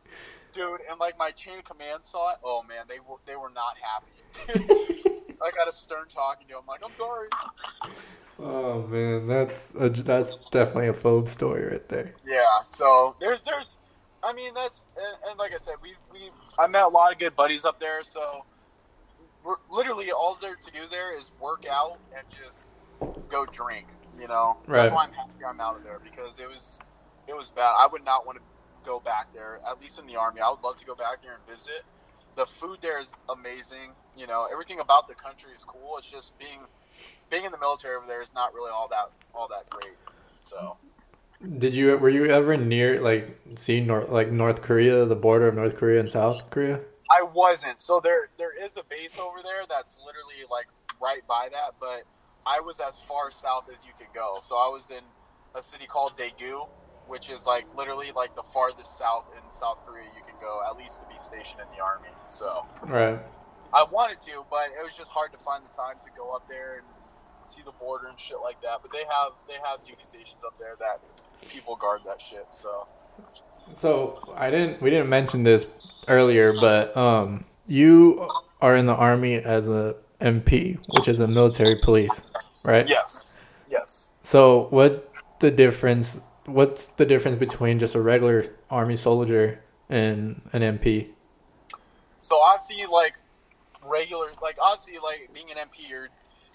[0.52, 0.82] dude.
[0.88, 2.38] And like my chain of command saw it.
[2.44, 4.62] Oh man, they were they were not happy.
[5.42, 6.62] I got a stern talking to him.
[6.68, 7.30] Like, I'm sorry.
[8.38, 12.14] Oh man, that's a, that's definitely a phobe story right there.
[12.24, 12.44] Yeah.
[12.66, 13.80] So there's there's,
[14.24, 17.20] I mean that's and, and like I said, we we I met a lot of
[17.20, 18.04] good buddies up there.
[18.04, 18.46] So
[19.44, 22.68] we're literally all there to do there is work out and just
[23.30, 23.88] go drink.
[24.20, 26.80] You know, that's why I'm happy I'm out of there because it was
[27.28, 27.74] it was bad.
[27.78, 28.44] I would not want to
[28.84, 29.60] go back there.
[29.68, 31.84] At least in the army, I would love to go back there and visit.
[32.36, 33.94] The food there is amazing.
[34.18, 35.98] You know, everything about the country is cool.
[35.98, 36.60] It's just being
[37.30, 39.96] being in the military over there is not really all that all that great.
[40.40, 40.78] So
[41.40, 45.56] Did you were you ever near like see North like North Korea, the border of
[45.56, 46.82] North Korea and South Korea?
[47.10, 47.80] I wasn't.
[47.80, 50.68] So there there is a base over there that's literally like
[51.02, 52.04] right by that, but
[52.46, 54.40] I was as far south as you could go.
[54.42, 55.04] So I was in
[55.56, 56.68] a city called Daegu,
[57.08, 60.76] which is like literally like the farthest south in South Korea you can go, at
[60.78, 62.14] least to be stationed in the army.
[62.28, 63.20] So Right.
[63.72, 66.44] I wanted to, but it was just hard to find the time to go up
[66.50, 66.88] there and
[67.44, 68.80] see the border and shit like that.
[68.82, 71.00] But they have they have duty stations up there that
[71.48, 72.52] people guard that shit.
[72.52, 72.88] So
[73.74, 75.66] So I didn't we didn't mention this
[76.08, 78.28] earlier, but um you
[78.62, 82.24] are in the army as a MP, which is a military police,
[82.64, 82.90] right?
[82.90, 83.28] yes,
[83.70, 84.10] yes.
[84.22, 85.00] So what's
[85.40, 91.10] the difference what's the difference between just a regular army soldier and an MP?
[92.22, 93.18] So obviously, like
[93.86, 96.10] regular, like obviously, like being an MP, you're,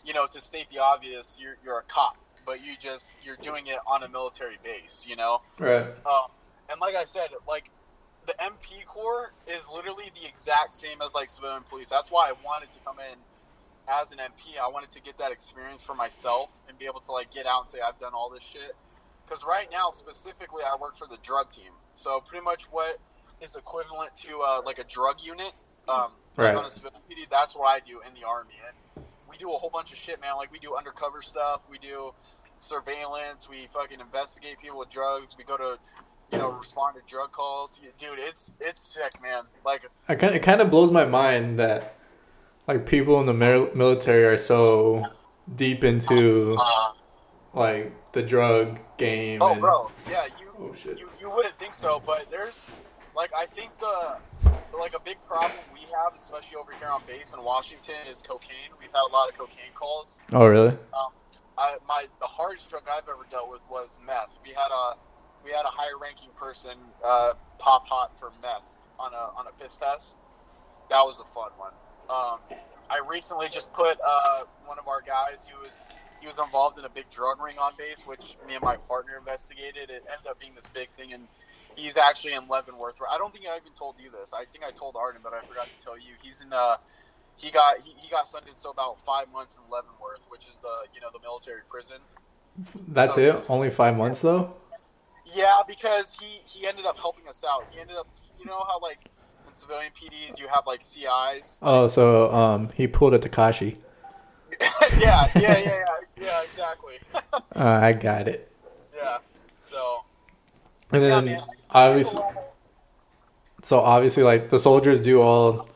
[0.05, 3.67] you know, to state the obvious, you're you're a cop, but you just you're doing
[3.67, 5.43] it on a military base, you know.
[5.59, 5.87] Right.
[6.07, 6.31] Um,
[6.71, 7.71] and like I said, like
[8.27, 11.89] the MP Corps is literally the exact same as like civilian police.
[11.89, 13.19] That's why I wanted to come in
[13.89, 14.59] as an MP.
[14.59, 17.61] I wanted to get that experience for myself and be able to like get out
[17.61, 18.73] and say I've done all this shit.
[19.27, 21.73] Because right now, specifically, I work for the drug team.
[21.93, 22.99] So pretty much what
[23.41, 25.53] is equivalent to uh, like a drug unit.
[25.89, 26.53] Um, Right.
[26.57, 28.55] on a civilian PD, that's what I do in the army.
[28.67, 28.75] And
[29.45, 30.37] do a whole bunch of shit, man.
[30.37, 31.69] Like we do undercover stuff.
[31.71, 32.13] We do
[32.59, 33.49] surveillance.
[33.49, 35.37] We fucking investigate people with drugs.
[35.37, 35.79] We go to
[36.33, 37.81] you know, respond to drug calls.
[37.97, 39.45] Dude, it's it's sick, man.
[39.65, 41.97] Like, I kind it kind of blows my mind that
[42.67, 45.05] like people in the military are so
[45.55, 46.93] deep into uh,
[47.53, 49.43] like the drug game.
[49.43, 50.99] oh, and- bro, yeah, you, Oh shit.
[50.99, 52.71] you you wouldn't think so, but there's
[53.17, 54.19] like I think the
[54.79, 58.75] like a big problem we have, especially over here on base in Washington, is cocaine.
[58.81, 60.21] We've had a lot of cocaine calls.
[60.33, 60.71] Oh really?
[60.71, 61.13] Um,
[61.57, 64.41] I, my the hardest drug I've ever dealt with was meth.
[64.45, 64.97] We had a
[65.45, 69.63] we had a higher ranking person uh, pop hot for meth on a on a
[69.63, 70.19] piss test.
[70.91, 71.73] That was a fun one.
[72.11, 72.39] Um,
[72.91, 75.89] I recently just put uh, one of our guys who was
[76.21, 79.17] he was involved in a big drug ring on base, which me and my partner
[79.19, 79.91] investigated.
[79.91, 81.29] It ended up being this big thing, and
[81.77, 83.01] he's actually in Leavenworth.
[83.11, 84.33] I don't think I even told you this.
[84.33, 86.13] I think I told Arden, but I forgot to tell you.
[86.23, 86.77] He's in uh,
[87.39, 90.87] he got he, he got sentenced to about five months in Leavenworth, which is the
[90.95, 91.99] you know the military prison.
[92.89, 93.45] That's So- it?
[93.49, 94.57] Only five months though?
[95.35, 97.65] Yeah, because he he ended up helping us out.
[97.71, 98.07] He ended up
[98.39, 98.99] you know how like
[99.49, 101.59] in civilian PDs you have like CIs.
[101.63, 103.79] Oh, so um he pulled a Tekashi.
[104.99, 105.85] yeah, yeah, yeah, yeah,
[106.21, 106.95] yeah, exactly.
[107.57, 108.51] Uh, I got it.
[110.95, 111.19] Yeah.
[111.19, 112.23] And then a obviously
[113.63, 115.69] so obviously like the soldiers do all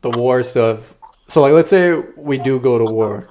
[0.00, 0.94] the war stuff.
[1.28, 3.28] So like let's say we do go to war.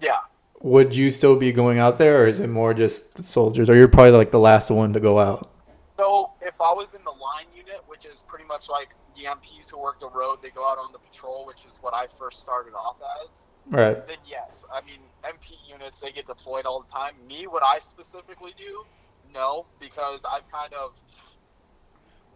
[0.00, 0.18] yeah.
[0.60, 3.74] Would you still be going out there or is it more just the soldiers or
[3.74, 5.50] you're probably like the last one to go out?
[5.96, 9.70] So if I was in the line unit, which is pretty much like the MPs
[9.70, 12.40] who work the road, they go out on the patrol, which is what I first
[12.40, 13.46] started off as.
[13.70, 14.06] Right.
[14.06, 14.66] then yes.
[14.72, 17.14] I mean, MP units they get deployed all the time.
[17.28, 18.84] Me, what I specifically do,
[19.34, 20.98] no, because I've kind of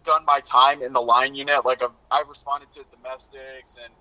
[0.03, 1.65] done my time in the line unit.
[1.65, 3.93] Like I've, I've responded to domestics and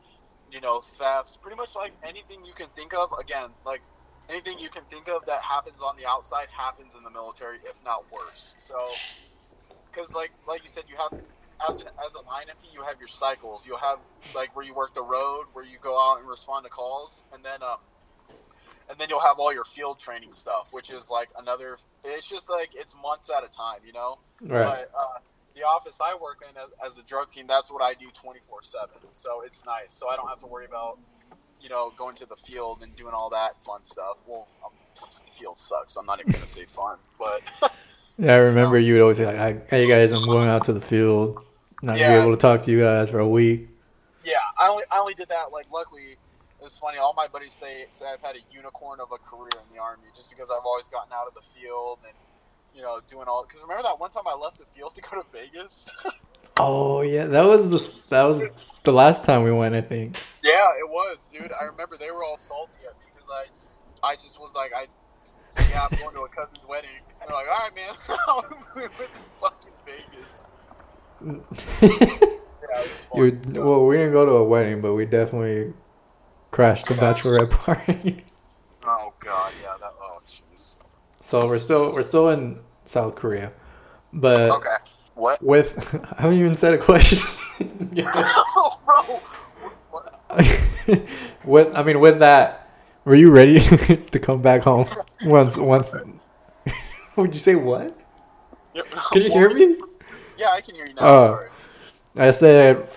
[0.51, 3.13] you know thefts, pretty much like anything you can think of.
[3.19, 3.81] Again, like
[4.29, 7.83] anything you can think of that happens on the outside happens in the military, if
[7.83, 8.55] not worse.
[8.57, 8.77] So,
[9.91, 11.21] because like like you said, you have
[11.69, 13.67] as an as a line MP, you have your cycles.
[13.67, 13.99] You'll have
[14.35, 17.43] like where you work the road, where you go out and respond to calls, and
[17.43, 17.77] then um,
[18.89, 21.77] and then you'll have all your field training stuff, which is like another.
[22.03, 24.19] It's just like it's months at a time, you know.
[24.41, 24.65] Right.
[24.65, 25.19] But uh,
[25.55, 28.39] the office I work in as, as a drug team, that's what I do twenty
[28.47, 28.97] four seven.
[29.11, 29.93] So it's nice.
[29.93, 30.99] So I don't have to worry about
[31.61, 34.23] you know going to the field and doing all that fun stuff.
[34.27, 34.71] Well, um,
[35.25, 35.95] the field sucks.
[35.97, 37.41] I'm not even gonna say fun, but
[38.19, 40.81] Yeah, I remember you would always say like, "Hey guys, I'm going out to the
[40.81, 41.43] field.
[41.83, 42.13] Not Yeah.
[42.13, 43.69] be able to talk to you guys for a week."
[44.23, 46.17] Yeah, I only I only did that like luckily.
[46.67, 46.97] It's funny.
[46.99, 50.03] All my buddies say say I've had a unicorn of a career in the army,
[50.15, 52.13] just because I've always gotten out of the field and
[52.75, 53.45] you know doing all.
[53.47, 55.89] Because remember that one time I left the field to go to Vegas.
[56.59, 58.43] Oh yeah, that was the that was
[58.83, 59.75] the last time we went.
[59.75, 60.17] I think.
[60.43, 61.51] yeah, it was, dude.
[61.59, 64.87] I remember they were all salty at me because I, I just was like, I,
[65.51, 66.89] said, yeah, I'm going to a cousin's wedding.
[67.21, 67.93] And they're like, all right, man,
[68.75, 70.45] we went to fucking Vegas.
[72.59, 73.43] Yeah, it was fun.
[73.43, 75.73] So- well, we didn't go to a wedding, but we definitely
[76.51, 78.23] crashed the bachelorette party.
[78.85, 79.93] oh god, yeah, that.
[80.01, 80.75] Oh jeez.
[81.23, 83.51] so we're still we're still in South Korea,
[84.13, 84.75] but Okay.
[85.15, 85.41] What?
[85.41, 87.19] with I haven't even said a question.
[88.05, 89.19] oh, bro.
[89.91, 90.23] What?
[91.43, 92.69] with I mean with that,
[93.05, 94.85] were you ready to come back home
[95.25, 95.93] once once?
[97.15, 97.97] Would you say what?
[98.75, 99.75] Yeah, Can you hear me?
[100.37, 101.01] Yeah, I can hear you now.
[101.01, 101.17] Oh.
[101.25, 101.49] Sorry.
[102.17, 102.87] I said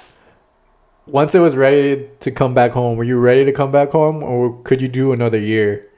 [1.10, 2.96] once it was ready to come back home.
[2.96, 5.88] Were you ready to come back home, or could you do another year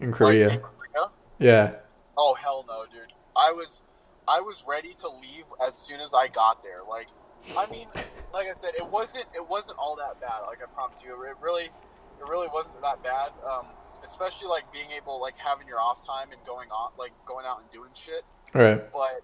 [0.00, 0.48] in Korea?
[0.48, 1.10] Like, in Korea?
[1.38, 1.74] Yeah.
[2.16, 3.12] Oh hell no, dude.
[3.36, 3.82] I was
[4.28, 6.80] I was ready to leave as soon as I got there.
[6.88, 7.08] Like
[7.56, 7.88] I mean,
[8.32, 10.46] like I said, it wasn't it wasn't all that bad.
[10.46, 13.30] Like I promise you, it really it really wasn't that bad.
[13.44, 13.66] Um,
[14.04, 17.60] especially like being able like having your off time and going on like going out
[17.60, 18.22] and doing shit.
[18.54, 18.92] All right.
[18.92, 19.22] But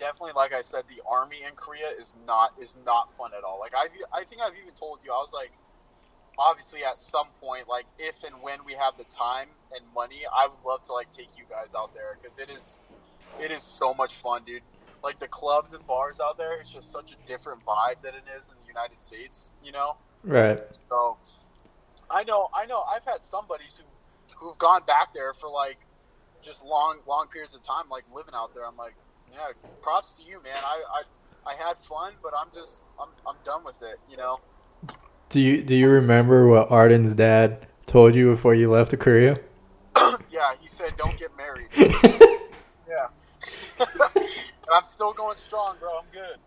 [0.00, 3.60] definitely, like I said, the army in Korea is not is not fun at all.
[3.60, 5.52] Like I I think I've even told you, I was like.
[6.38, 10.46] Obviously, at some point, like if and when we have the time and money, I
[10.46, 12.78] would love to like take you guys out there because it is,
[13.38, 14.62] it is so much fun, dude.
[15.04, 18.22] Like the clubs and bars out there, it's just such a different vibe than it
[18.38, 19.96] is in the United States, you know.
[20.24, 20.60] Right.
[20.88, 21.18] So,
[22.10, 22.84] I know, I know.
[22.90, 23.84] I've had some buddies who
[24.46, 25.80] who've gone back there for like
[26.40, 28.66] just long, long periods of time, like living out there.
[28.66, 28.94] I'm like,
[29.32, 30.56] yeah, props to you, man.
[30.64, 30.82] I,
[31.46, 34.40] I, I had fun, but I'm just, I'm, I'm done with it, you know.
[35.28, 39.38] Do you do you remember what Arden's dad told you before you left to Korea?
[40.30, 41.68] Yeah, he said, don't get married.
[41.76, 43.08] yeah.
[43.80, 45.98] and I'm still going strong, bro.
[45.98, 46.38] I'm good.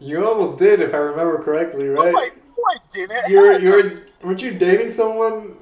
[0.00, 2.14] You almost did, if I remember correctly, No, right?
[2.14, 3.28] I, no, I didn't.
[3.28, 3.76] You were you no.
[3.76, 5.56] were weren't you dating someone?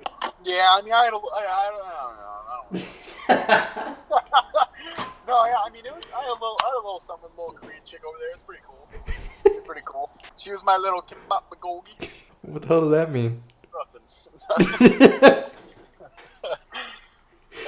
[0.45, 3.39] Yeah, I mean, I had a, I, I don't know.
[3.39, 5.08] I don't know.
[5.29, 7.29] No, yeah, I mean, it was, I had a little, I had a little something,
[7.37, 8.31] a little Korean chick over there.
[8.31, 8.89] It's pretty cool.
[9.45, 10.11] It's pretty cool.
[10.37, 12.11] She was my little kimbap bulgogi.
[12.43, 13.43] what the hell does that mean?
[13.75, 14.03] Nothing.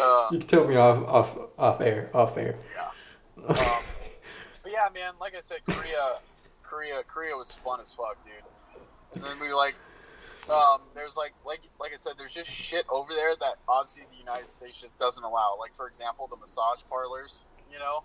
[0.01, 2.57] uh, You can tell me off off off air off air.
[3.49, 3.57] um,
[4.63, 6.15] but yeah, man, like I said, Korea,
[6.63, 8.35] Korea, Korea was fun as fuck, dude.
[9.15, 9.75] And then we like,
[10.49, 14.17] um, there's like, like, like I said, there's just shit over there that obviously the
[14.19, 15.57] United States just doesn't allow.
[15.59, 17.45] Like, for example, the massage parlors.
[17.73, 18.03] You know,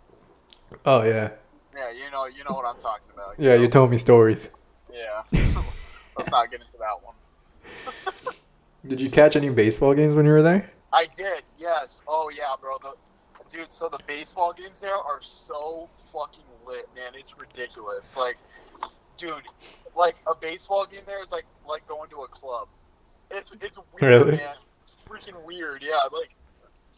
[0.85, 1.31] Oh yeah,
[1.75, 3.35] yeah, you know, you know what I'm talking about.
[3.39, 3.55] yeah.
[3.55, 3.61] know?
[3.61, 4.49] You told me stories.
[4.93, 5.23] Yeah.
[6.17, 7.15] Let's not get into that one.
[8.87, 10.69] Did you catch any baseball games when you were there?
[10.93, 12.03] I did, yes.
[12.07, 12.77] Oh yeah, bro.
[12.81, 12.93] The,
[13.49, 17.13] dude, so the baseball games there are so fucking lit, man.
[17.15, 18.15] It's ridiculous.
[18.15, 18.37] Like,
[19.17, 19.43] dude,
[19.95, 22.67] like a baseball game there is like like going to a club.
[23.31, 24.37] It's it's weird, Really?
[24.37, 24.55] man.
[24.81, 25.83] It's freaking weird.
[25.83, 26.35] Yeah, like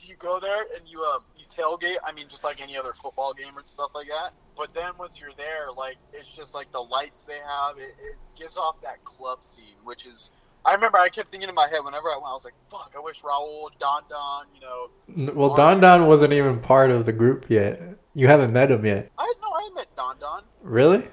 [0.06, 1.98] you go there and you um you tailgate.
[2.04, 4.32] I mean, just like any other football game and stuff like that.
[4.56, 7.78] But then once you're there, like it's just like the lights they have.
[7.78, 10.32] It, it gives off that club scene, which is.
[10.66, 12.92] I remember I kept thinking in my head whenever I went, I was like, "Fuck!
[12.98, 17.14] I wish Raul, Don Don, you know, Well, Don Don wasn't even part of the
[17.14, 17.82] group yet.
[18.14, 19.10] You haven't met him yet.
[19.18, 20.44] I no, I met Don Don.
[20.62, 21.08] Really?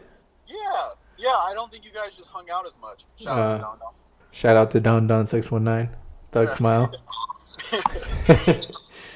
[0.49, 0.57] Yeah,
[1.19, 1.29] yeah.
[1.29, 3.05] I don't think you guys just hung out as much.
[3.17, 3.93] Shout out Uh, to Don Don.
[4.33, 5.91] Shout out to Don Don six one nine.
[6.33, 6.55] Thug Yeah.
[6.57, 6.93] smile.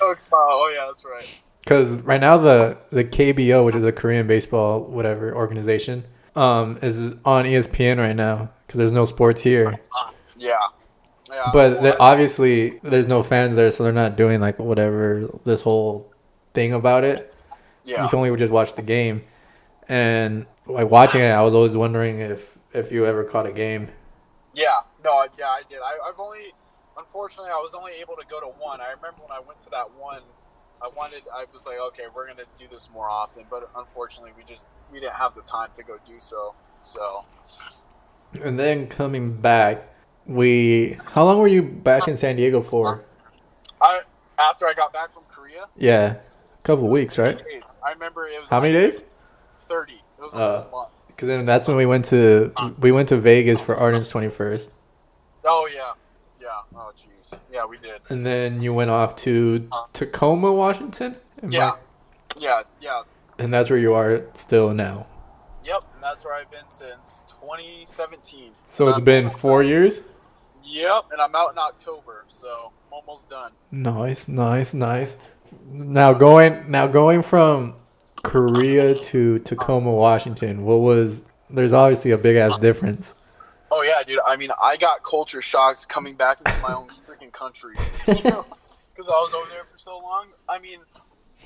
[0.01, 0.47] Oh, smile.
[0.51, 1.27] Oh yeah, that's right.
[1.61, 6.05] Because right now the the KBO, which is a Korean baseball whatever organization,
[6.37, 9.79] um, is on ESPN right now because there's no sports here.
[10.37, 10.57] Yeah.
[11.31, 11.51] Yeah.
[11.53, 15.63] But well, the, obviously there's no fans there, so they're not doing like whatever this
[15.63, 16.13] whole
[16.55, 17.35] thing about it.
[17.85, 18.05] yeah.
[18.05, 19.25] You can only just watch the game,
[19.89, 23.89] and like watching it, I was always wondering if if you ever caught a game.
[24.55, 24.69] Yeah,
[25.05, 25.79] no, I- yeah, I did.
[25.85, 26.53] I, I've only,
[27.09, 28.81] unfortunately, I was only able to go to one.
[28.83, 30.21] I remember when I went to that one,
[30.83, 34.45] I wanted, I was like, okay, we're gonna do this more often, but unfortunately, we
[34.45, 36.55] just we didn't have the time to go do so.
[36.83, 37.25] So,
[38.45, 39.89] And then coming back,
[40.27, 43.05] we how long were you back in San Diego for?
[43.81, 44.03] I
[44.39, 47.39] after I got back from Korea, Yeah, a couple weeks, right?
[47.49, 47.77] days.
[47.85, 49.01] I remember it was How many days?
[49.67, 49.95] Thirty.
[49.95, 50.91] It was a Uh, full month.
[51.09, 54.71] Because then that's when we went to we went to Vegas for Arden's twenty first,
[55.45, 55.93] Oh yeah,
[56.99, 57.39] jeez.
[57.53, 58.01] Yeah, we did.
[58.09, 61.17] and then you went off to Tacoma, Washington.
[61.43, 61.73] Am I- Yeah,
[62.37, 63.03] yeah, yeah.
[63.39, 65.07] and that's where you are still now.
[65.65, 68.53] Yep, and that's where I've been since 2017.
[68.69, 70.03] So it's been four years.
[70.65, 73.53] Yep, and I'm out in October, so I'm almost done.
[73.71, 75.19] Nice, nice, nice.
[75.71, 77.75] Now going now going from
[78.23, 80.65] Korea to Tacoma, Washington.
[80.65, 83.15] What was there's obviously a big ass difference.
[83.71, 84.19] Oh yeah, dude.
[84.27, 87.75] I mean, I got culture shocks coming back into my own freaking country
[88.07, 88.25] because
[89.09, 90.29] I was over there for so long.
[90.49, 90.81] I mean,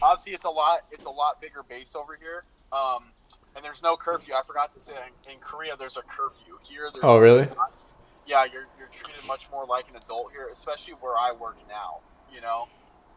[0.00, 0.80] obviously it's a lot.
[0.90, 2.44] It's a lot bigger base over here.
[2.72, 3.06] Um,
[3.54, 4.34] and there's no curfew.
[4.34, 4.94] I forgot to say
[5.26, 6.58] in, in Korea there's a curfew.
[6.62, 7.46] Here, there's Oh, really?
[8.26, 12.00] Yeah, you're you're treated much more like an adult here, especially where I work now.
[12.32, 12.68] You know.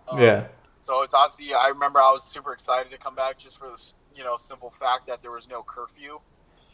[0.10, 0.48] Um, Yeah.
[0.80, 1.54] So it's obviously.
[1.54, 4.70] I remember I was super excited to come back just for this, you know, simple
[4.72, 6.20] fact that there was no curfew.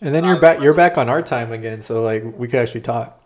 [0.01, 2.81] And then you're back you're back on our time again, so like we could actually
[2.81, 3.23] talk.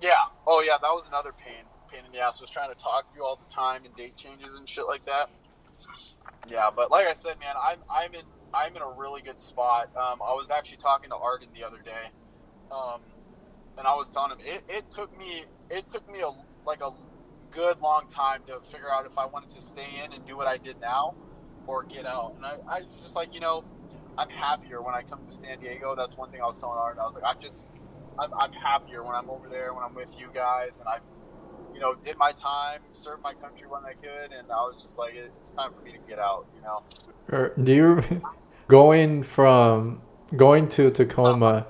[0.00, 0.12] Yeah.
[0.46, 3.16] Oh yeah, that was another pain pain in the ass was trying to talk to
[3.16, 5.30] you all the time and date changes and shit like that.
[6.48, 8.22] Yeah, but like I said, man, I'm I'm in
[8.52, 9.90] I'm in a really good spot.
[9.96, 12.10] Um, I was actually talking to Arden the other day,
[12.70, 13.00] um,
[13.78, 16.30] and I was telling him it, it took me it took me a
[16.66, 16.90] like a
[17.50, 20.46] good long time to figure out if I wanted to stay in and do what
[20.46, 21.14] I did now
[21.66, 22.34] or get out.
[22.36, 23.64] And I, I was just like, you know,
[24.18, 25.94] I'm happier when I come to San Diego.
[25.96, 27.00] That's one thing I was telling Arden.
[27.00, 27.66] I was like, I'm just
[28.18, 31.02] I'm, I'm happier when I'm over there when I'm with you guys and I've
[31.72, 34.98] you know did my time served my country when I could and I was just
[34.98, 36.82] like it's time for me to get out you know
[37.32, 38.22] er, do you
[38.66, 40.02] going from
[40.36, 41.66] going to Tacoma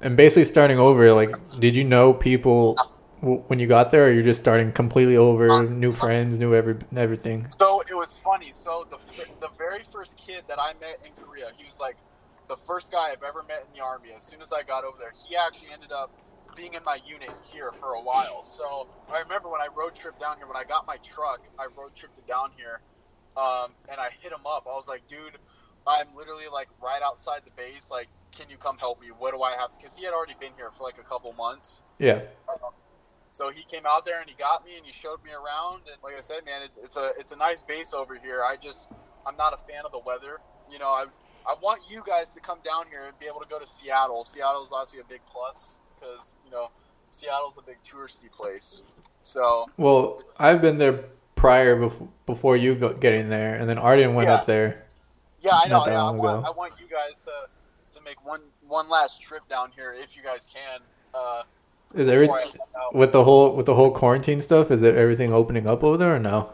[0.00, 1.12] and basically starting over?
[1.12, 2.76] Like, did you know people
[3.20, 7.46] when you got there, or you're just starting completely over, new friends, new every everything?
[7.58, 8.98] so it was funny so the
[9.40, 11.96] the very first kid that I met in Korea he was like
[12.48, 14.96] the first guy I've ever met in the army as soon as I got over
[14.98, 16.10] there he actually ended up
[16.56, 20.18] being in my unit here for a while so I remember when I road trip
[20.18, 22.80] down here when I got my truck I road tripped down here
[23.36, 25.38] um, and I hit him up I was like dude
[25.88, 27.90] I'm literally like right outside the base.
[27.90, 29.08] Like, can you come help me?
[29.08, 29.72] What do I have?
[29.74, 31.82] Because he had already been here for like a couple months.
[31.98, 32.20] Yeah.
[33.38, 35.82] So he came out there and he got me and he showed me around.
[35.86, 38.42] And like I said, man, it, it's a it's a nice base over here.
[38.42, 38.90] I just
[39.24, 40.38] I'm not a fan of the weather.
[40.68, 41.04] You know, I
[41.46, 44.24] I want you guys to come down here and be able to go to Seattle.
[44.24, 46.72] Seattle's obviously a big plus because you know
[47.10, 48.82] Seattle's a big touristy place.
[49.20, 51.04] So Well, I've been there
[51.36, 54.34] prior bef- before you go getting there, and then Arden went Yeah.
[54.34, 54.88] up there.
[55.42, 55.86] Yeah, I know.
[55.86, 56.44] Yeah, I want.
[56.44, 57.30] I want you guys to,
[57.96, 60.80] to make one one last trip down here if you guys can.
[61.14, 61.42] Uh,
[61.94, 62.94] Is every before I head out.
[62.94, 64.70] with the whole with the whole quarantine stuff?
[64.70, 66.52] Is it everything opening up over there or no?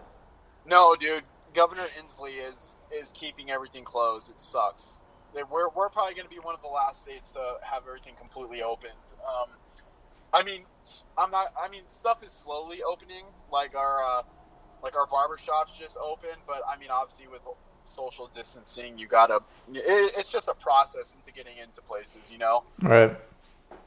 [0.67, 1.25] No, dude.
[1.55, 4.31] Governor Inslee is is keeping everything closed.
[4.31, 4.99] It sucks.
[5.35, 8.15] They, we're we're probably going to be one of the last states to have everything
[8.15, 8.93] completely opened.
[9.27, 9.49] Um,
[10.33, 10.65] I mean,
[11.19, 11.53] I'm not.
[11.61, 13.25] I mean, stuff is slowly opening.
[13.51, 14.23] Like our uh,
[14.83, 17.47] like our barber shops just open, but I mean, obviously with
[17.85, 19.41] social distancing, you gotta.
[19.73, 22.65] It, it's just a process into getting into places, you know.
[22.83, 23.17] Right.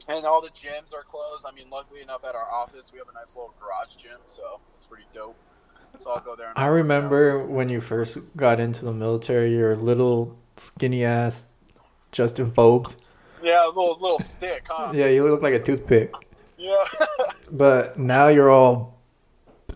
[0.08, 1.44] And all the gyms are closed.
[1.46, 4.60] I mean, luckily enough, at our office we have a nice little garage gym, so
[4.74, 5.36] it's pretty dope.
[5.98, 6.48] So I'll go there.
[6.48, 11.46] And I remember when you first got into the military, your little skinny ass
[12.12, 12.96] Justin Phobes.
[13.42, 14.92] Yeah, a little little stick, huh?
[14.94, 16.12] Yeah, you look like a toothpick.
[16.56, 16.82] Yeah.
[17.50, 18.98] But now you're all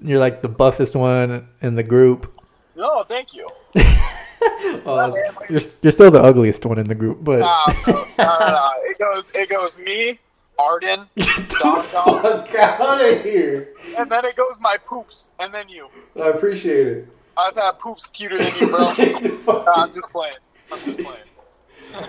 [0.03, 2.31] you're like the buffest one in the group.
[2.77, 3.49] no, thank you.
[4.87, 5.13] Uh,
[5.49, 8.71] you're you're still the ugliest one in the group, but no, no, no.
[8.85, 10.19] It goes it goes me,
[10.59, 11.07] Arden,
[11.61, 13.75] Don Don, fuck out of here.
[13.97, 15.89] and then it goes my poops, and then you.
[16.21, 17.09] I appreciate it.
[17.37, 19.63] I've had poops cuter than you, bro.
[19.65, 20.35] Nah, I'm just playing.
[20.73, 21.27] I'm just playing.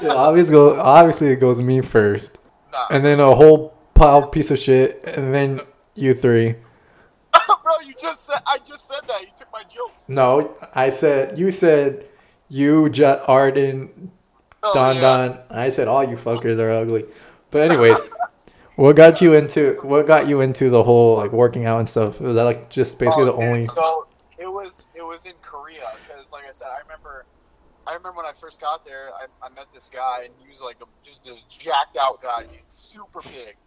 [0.01, 2.37] Yeah, obviously, go, obviously it goes me first,
[2.71, 5.59] Nah, and then a whole pile piece of shit, and then
[5.95, 6.55] you three.
[7.31, 9.21] bro, you just said I just said that.
[9.21, 9.93] You took my joke.
[10.07, 12.05] No, I said you said
[12.49, 14.11] you, J- Arden,
[14.65, 15.01] Oh, Don yeah.
[15.01, 15.39] Don.
[15.49, 17.05] I said all you fuckers are ugly.
[17.51, 17.97] But anyways,
[18.77, 22.21] what got you into what got you into the whole like working out and stuff?
[22.21, 23.63] Was that like just basically Oh, the dude, only?
[23.63, 27.25] So it was it was in Korea because, like I said, I remember.
[27.85, 30.61] I remember when I first got there, I, I met this guy, and he was
[30.61, 33.57] like a, just this jacked out guy, dude, super big.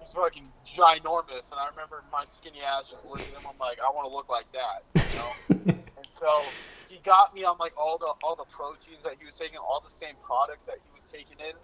[0.00, 3.48] He's fucking ginormous, and I remember my skinny ass just looking at him.
[3.48, 5.78] I'm like, I want to look like that, you know.
[6.02, 6.42] and so
[6.88, 9.80] he got me on like all the all the proteins that he was taking, all
[9.82, 11.54] the same products that he was taking in.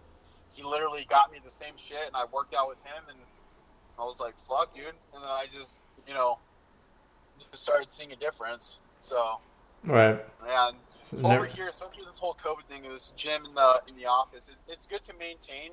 [0.54, 3.18] He literally got me the same shit, and I worked out with him, and
[3.98, 6.38] I was like, "Fuck, dude!" And then I just, you know,
[7.50, 8.80] just started seeing a difference.
[9.00, 9.38] So,
[9.84, 10.24] right.
[10.46, 10.72] man,
[11.12, 14.48] over Never- here, especially this whole COVID thing, this gym in the in the office,
[14.48, 15.72] it, it's good to maintain.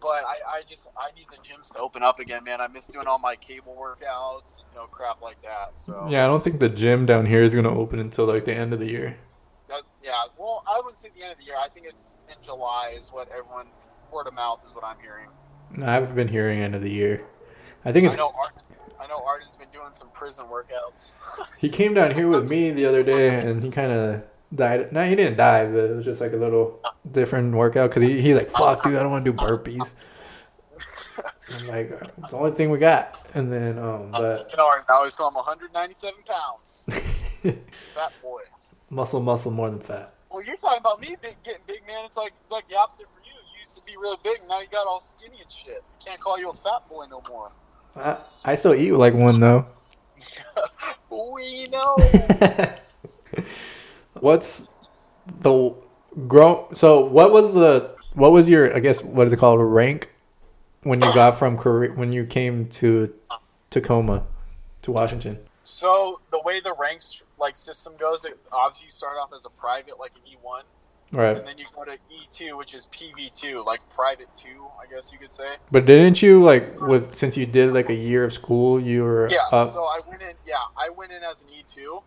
[0.00, 2.60] But I, I just I need the gyms to open up again, man.
[2.60, 5.78] I miss doing all my cable workouts, you know, crap like that.
[5.78, 8.54] So Yeah, I don't think the gym down here is gonna open until like the
[8.54, 9.16] end of the year.
[9.68, 10.24] that, yeah.
[10.38, 11.56] Well, I wouldn't say the end of the year.
[11.62, 13.66] I think it's in July is what everyone
[14.12, 15.28] word of mouth is what I'm hearing.
[15.82, 17.24] I haven't been hearing end of the year.
[17.84, 18.62] I think I it's know Art.
[19.00, 21.12] I know Arden's been doing some prison workouts.
[21.58, 24.24] he came down here with me the other day and he kind of
[24.54, 24.92] died.
[24.92, 26.80] No, he didn't die, but it was just like a little
[27.10, 29.94] different workout because he, he's like, fuck, dude, I don't want to do burpees.
[31.60, 31.90] I'm like,
[32.22, 33.26] it's the only thing we got.
[33.34, 36.84] And then, um, but You know, Arden, I always call him 197 pounds.
[37.94, 38.42] Fat boy.
[38.90, 40.14] muscle, muscle more than fat.
[40.30, 42.04] Well, you're talking about me big, getting big, man.
[42.04, 43.32] It's like it's like the opposite for you.
[43.32, 45.82] You used to be really big, now you got all skinny and shit.
[46.04, 47.52] Can't call you a fat boy no more.
[47.94, 49.66] I, I still eat like one though.
[51.10, 51.96] we know.
[54.20, 54.68] What's
[55.40, 55.74] the
[56.26, 56.68] grow?
[56.72, 60.10] So what was the what was your I guess what is it called rank
[60.82, 63.12] when you got from Korea when you came to
[63.70, 64.26] Tacoma
[64.82, 65.38] to Washington?
[65.68, 69.50] so the way the ranks like system goes, it, obviously you start off as a
[69.50, 70.62] private, like an E1,
[71.12, 71.36] Right.
[71.36, 75.18] and then you go to E2, which is PV2, like private two, I guess you
[75.18, 75.56] could say.
[75.72, 79.28] But didn't you like with since you did like a year of school, you were
[79.28, 79.38] Yeah.
[79.50, 79.70] up?
[79.70, 80.34] So I went in.
[80.46, 82.00] Yeah, I went in as an E two,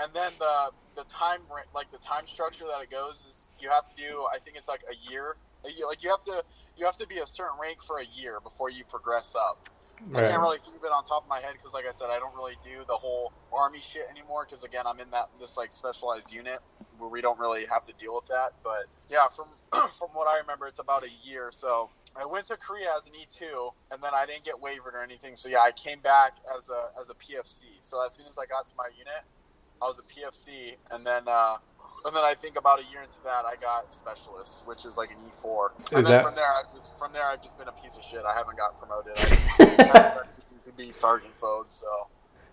[0.00, 1.40] and then the the time
[1.74, 4.26] like the time structure that it goes is you have to do.
[4.34, 5.36] I think it's like a year.
[5.64, 6.42] a year- Like you have to
[6.76, 9.68] you have to be a certain rank for a year before you progress up.
[10.14, 12.20] I can't really keep it on top of my head because, like I said, I
[12.20, 14.44] don't really do the whole army shit anymore.
[14.44, 16.60] Because again, I'm in that this like specialized unit
[16.98, 18.52] where we don't really have to deal with that.
[18.62, 19.46] But yeah, from
[19.98, 21.50] from what I remember, it's about a year.
[21.50, 25.02] So I went to Korea as an E2, and then I didn't get wavered or
[25.02, 25.34] anything.
[25.34, 27.64] So yeah, I came back as a as a PFC.
[27.80, 29.24] So as soon as I got to my unit,
[29.80, 31.56] I was a PFC, and then uh,
[32.04, 35.10] and then I think about a year into that, I got specialist, which is like
[35.10, 35.70] an E4.
[35.76, 37.96] And Is then that- from there, I just from there, I've just been a piece
[37.96, 38.22] of shit.
[38.24, 39.14] I haven't got promoted.
[39.18, 40.22] I,
[40.62, 42.08] to be Sergeant Phobes, so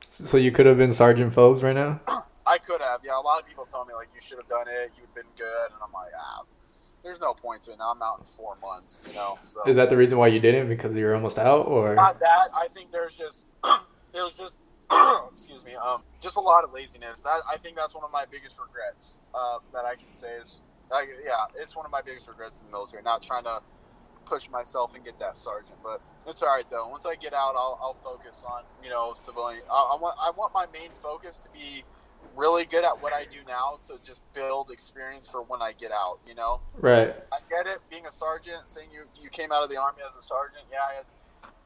[0.10, 2.00] so you could have been Sergeant Phobes right now.
[2.48, 3.02] I could have.
[3.04, 4.92] Yeah, a lot of people tell me like you should have done it.
[4.98, 6.44] You've been good, and I'm like, ah,
[7.04, 7.80] there's no point to it.
[7.80, 9.38] Now I'm out in four months, you know.
[9.42, 12.50] So Is that the reason why you didn't because you're almost out, or not that.
[12.54, 14.60] I think there's just it was just
[15.32, 17.22] excuse me, um, just a lot of laziness.
[17.22, 20.62] That I think that's one of my biggest regrets uh, that I can say is,
[20.92, 23.04] like, yeah, it's one of my biggest regrets in the military.
[23.04, 23.62] Not trying to
[24.26, 26.88] push myself and get that sergeant, but it's all right though.
[26.88, 29.62] Once I get out, I'll, I'll focus on you know civilian.
[29.72, 31.84] I, I want I want my main focus to be
[32.36, 35.92] really good at what I do now to just build experience for when I get
[35.92, 36.20] out.
[36.28, 36.62] You know.
[36.78, 37.14] right?
[37.32, 37.80] I get it.
[37.90, 41.00] Being a sergeant, saying you you came out of the army as a sergeant, yeah,
[41.00, 41.06] it,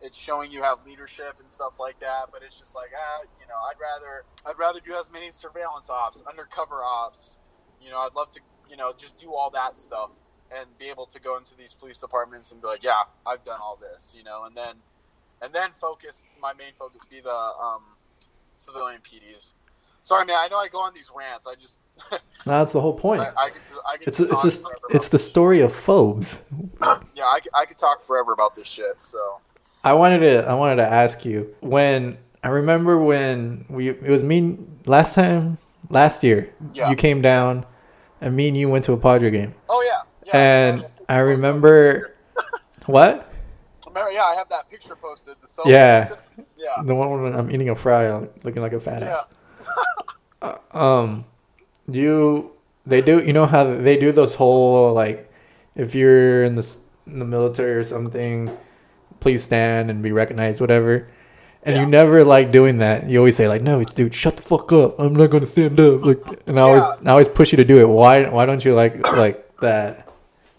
[0.02, 2.28] it's showing you have leadership and stuff like that.
[2.32, 5.90] But it's just like, ah, you know, I'd rather I'd rather do as many surveillance
[5.90, 7.40] ops, undercover ops.
[7.82, 8.40] You know, I'd love to,
[8.70, 10.20] you know, just do all that stuff
[10.52, 13.60] and be able to go into these police departments and be like, yeah, I've done
[13.62, 14.76] all this, you know, and then
[15.42, 16.26] and then focus.
[16.42, 17.84] My main focus be the um,
[18.56, 19.54] civilian PDs.
[20.02, 20.38] Sorry, man.
[20.40, 21.46] I know I go on these rants.
[21.46, 21.80] I just
[22.12, 23.22] No, that's the whole point.
[23.22, 26.42] I, I could I could It's it's forever it's the story of Phobes.
[27.16, 29.02] yeah, I, I could talk forever about this shit.
[29.02, 29.40] So
[29.84, 34.24] I wanted to I wanted to ask you when I remember when we it was
[34.24, 35.58] me last time
[35.90, 36.90] last year Yeah.
[36.90, 37.66] you came down
[38.22, 40.02] and me and you went to a Padre game oh yeah,
[40.34, 40.88] yeah and yeah.
[41.08, 42.16] I remember
[42.86, 43.26] what
[43.88, 45.36] Remember, yeah, I have that picture posted.
[45.66, 46.08] Yeah.
[46.56, 48.08] yeah, the one when I'm eating a fry
[48.44, 49.24] looking like a fat yeah.
[50.44, 50.60] ass.
[50.72, 51.26] Um,
[51.90, 52.52] do you
[52.86, 55.30] they do you know how they do those whole like
[55.76, 56.78] if you're in the
[57.08, 58.56] in the military or something,
[59.20, 61.08] please stand and be recognized, whatever.
[61.64, 63.10] And you never like doing that.
[63.10, 64.98] You always say like, "No, dude, shut the fuck up.
[64.98, 67.80] I'm not gonna stand up." Like, and I always I always push you to do
[67.80, 67.88] it.
[67.90, 70.08] Why why don't you like like that?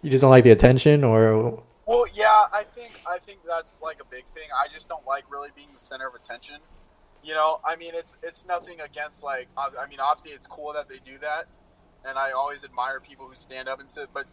[0.02, 4.00] You just don't like the attention, or Well, yeah, I think I think that's like
[4.00, 4.48] a big thing.
[4.54, 6.56] I just don't like really being the center of attention.
[7.22, 10.72] You know, I mean, it's it's nothing against like I I mean, obviously it's cool
[10.74, 11.46] that they do that,
[12.04, 14.10] and I always admire people who stand up and sit.
[14.12, 14.26] But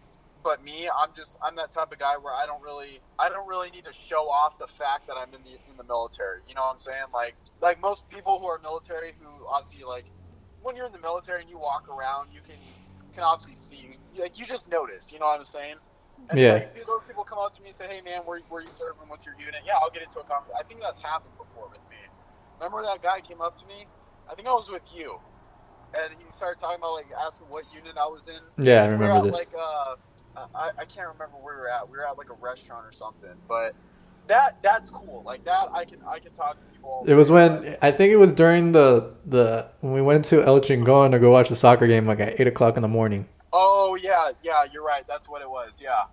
[0.47, 3.49] but me, I'm just I'm that type of guy where I don't really I don't
[3.49, 6.39] really need to show off the fact that I'm in the in the military.
[6.47, 7.11] You know what I'm saying?
[7.13, 10.05] Like like most people who are military who obviously like
[10.63, 12.55] when you're in the military and you walk around, you can
[13.11, 15.11] can obviously see you like you just notice.
[15.11, 15.75] You know what I'm saying?
[16.29, 16.53] And Yeah.
[16.53, 19.09] Like, those people come up to me and say, "Hey, man, where, where you serving?
[19.09, 20.57] What's your unit?" Yeah, I'll get into a conversation.
[20.57, 21.97] I think that's happened before with me.
[22.57, 23.85] Remember that guy came up to me?
[24.31, 25.19] I think I was with you,
[25.93, 28.39] and he started talking about like asking what unit I was in.
[28.63, 29.33] yeah, I we remember at this.
[29.33, 29.95] like uh,
[30.55, 31.89] I, I can't remember where we were at.
[31.89, 33.33] We were at like a restaurant or something.
[33.47, 33.73] But
[34.27, 35.23] that that's cool.
[35.25, 36.89] Like that, I can I can talk to people.
[36.89, 40.43] all It was when I think it was during the the when we went to
[40.43, 43.27] El Chingon to go watch the soccer game like at eight o'clock in the morning.
[43.53, 45.03] Oh yeah, yeah, you're right.
[45.07, 45.81] That's what it was.
[45.81, 46.03] Yeah.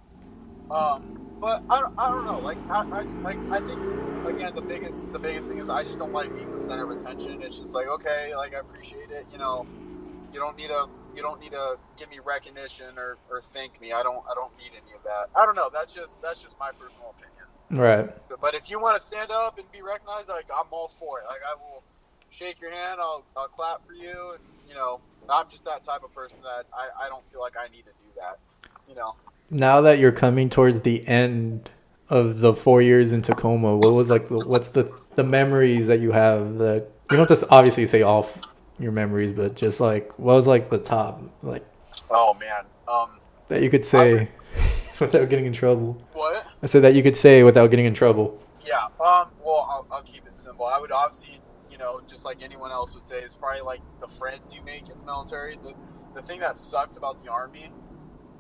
[0.70, 2.38] Um, but I don't, I don't know.
[2.38, 3.80] Like I, I like I think
[4.26, 6.96] again the biggest the biggest thing is I just don't like being the center of
[6.96, 7.42] attention.
[7.42, 9.26] It's just like okay, like I appreciate it.
[9.32, 9.66] You know,
[10.32, 13.92] you don't need to you don't need to give me recognition or, or thank me.
[13.92, 15.28] I don't I don't need any of that.
[15.36, 15.70] I don't know.
[15.72, 17.44] That's just that's just my personal opinion.
[17.70, 18.28] Right.
[18.28, 21.20] But, but if you want to stand up and be recognized, like I'm all for
[21.20, 21.24] it.
[21.26, 21.82] Like I will
[22.30, 26.02] shake your hand, I'll, I'll clap for you, and you know, I'm just that type
[26.02, 28.38] of person that I, I don't feel like I need to do that.
[28.88, 29.14] You know.
[29.50, 31.70] Now that you're coming towards the end
[32.08, 36.00] of the four years in Tacoma, what was like the, what's the the memories that
[36.00, 38.28] you have that you don't have to obviously say all
[38.78, 41.64] your memories, but just like what was like the top like
[42.10, 42.64] Oh man.
[42.88, 43.18] Um.
[43.48, 44.28] that you could say
[45.00, 46.02] without getting in trouble.
[46.12, 46.46] What?
[46.62, 48.40] I said that you could say without getting in trouble.
[48.62, 48.84] Yeah.
[48.84, 49.30] Um.
[49.42, 50.66] Well, I'll, I'll keep it simple.
[50.66, 54.08] I would obviously, you know, just like anyone else would say, it's probably like the
[54.08, 55.56] friends you make in the military.
[55.62, 55.74] The
[56.14, 57.70] the thing that sucks about the army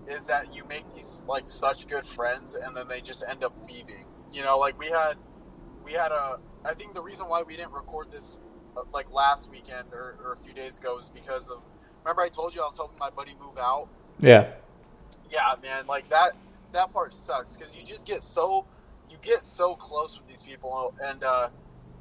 [0.06, 3.54] is that you make these like such good friends, and then they just end up
[3.68, 4.04] leaving.
[4.32, 5.14] You know, like we had,
[5.84, 6.38] we had a.
[6.64, 8.40] I think the reason why we didn't record this
[8.92, 11.60] like last weekend or, or a few days ago was because of.
[12.04, 13.88] Remember, I told you I was helping my buddy move out
[14.20, 14.50] Yeah.
[15.30, 16.32] yeah man like that
[16.72, 18.66] that part sucks because you just get so
[19.10, 21.48] you get so close with these people and uh,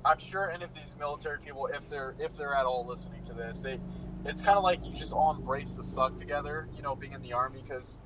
[0.04, 3.34] i'm sure any of these military people if they're if they're at all listening to
[3.34, 3.80] this they
[4.26, 7.22] it's kind of like you just all embrace the suck together you know being in
[7.22, 8.00] the army because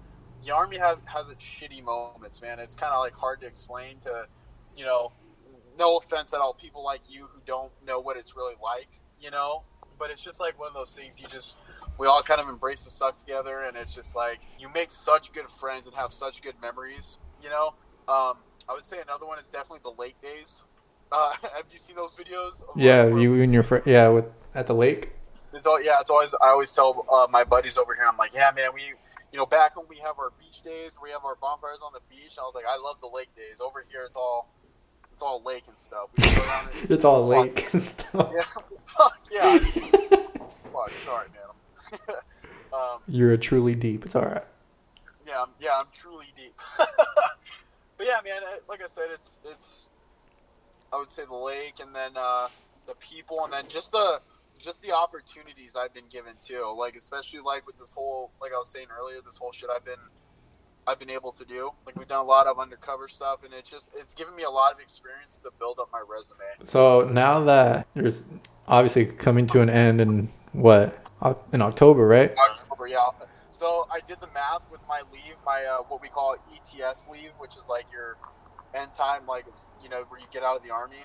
[0.46, 3.98] the army has has its shitty moments man it's kind of like hard to explain
[4.00, 4.28] to
[4.76, 5.12] you know
[5.78, 9.32] no offense at all people like you who don't know what it's really like you
[9.32, 9.64] know
[10.00, 11.58] but it's just like one of those things you just
[11.98, 15.34] we all kind of embrace the suck together and it's just like you make such
[15.34, 17.68] good friends and have such good memories you know
[18.08, 18.36] um,
[18.70, 20.66] i would say another one is definitely the lake days
[21.12, 23.84] uh, have you seen those videos Yeah, you and your friend.
[23.86, 25.14] Yeah, with at the lake.
[25.54, 28.32] it's all yeah it's always i always tell uh, my buddies over here i'm like
[28.34, 28.82] yeah man we
[29.32, 32.02] you know back when we have our beach days we have our bonfires on the
[32.10, 34.54] beach i was like i love the lake days over here it's all
[35.18, 36.44] it's all lake and stuff we go
[36.84, 38.32] and It's all lake and stuff.
[38.36, 38.44] yeah
[38.86, 39.58] fuck yeah
[40.72, 42.18] fuck sorry man
[42.72, 44.06] um, You're a truly deep.
[44.06, 44.44] It's all right.
[45.26, 46.54] Yeah, I'm, yeah, I'm truly deep.
[46.78, 49.88] but yeah, man, like I said, it's it's
[50.94, 52.50] I would say the lake, and then uh,
[52.86, 54.22] the people, and then just the
[54.60, 56.76] just the opportunities I've been given too.
[56.78, 59.86] Like especially like with this whole, like I was saying earlier, this whole shit I've
[59.86, 59.96] been
[60.88, 61.72] I've been able to do.
[61.86, 64.50] Like we've done a lot of undercover stuff, and it's just it's given me a
[64.50, 66.40] lot of experience to build up my resume.
[66.66, 68.24] So now that there's
[68.68, 70.98] obviously coming to an end in what
[71.52, 72.34] in October, right?
[72.38, 73.10] October, yeah.
[73.50, 77.32] So I did the math with my leave, my uh, what we call ETS leave,
[77.38, 78.18] which is like your
[78.74, 81.04] end time, like it's, you know where you get out of the army.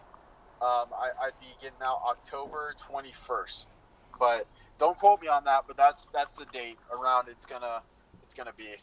[0.61, 3.76] Um, I, I'd be getting out October twenty first,
[4.18, 4.45] but
[4.78, 5.64] don't quote me on that.
[5.66, 7.83] But that's that's the date around it's gonna
[8.22, 8.76] it's gonna be.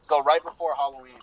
[0.00, 1.18] So right before Halloween,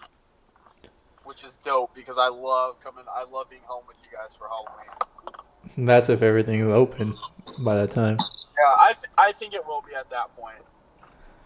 [1.23, 3.05] which is dope because I love coming.
[3.13, 5.88] I love being home with you guys for Halloween.
[5.88, 7.15] That's if everything is open
[7.59, 8.17] by that time.
[8.19, 10.63] Yeah, I th- I think it will be at that point.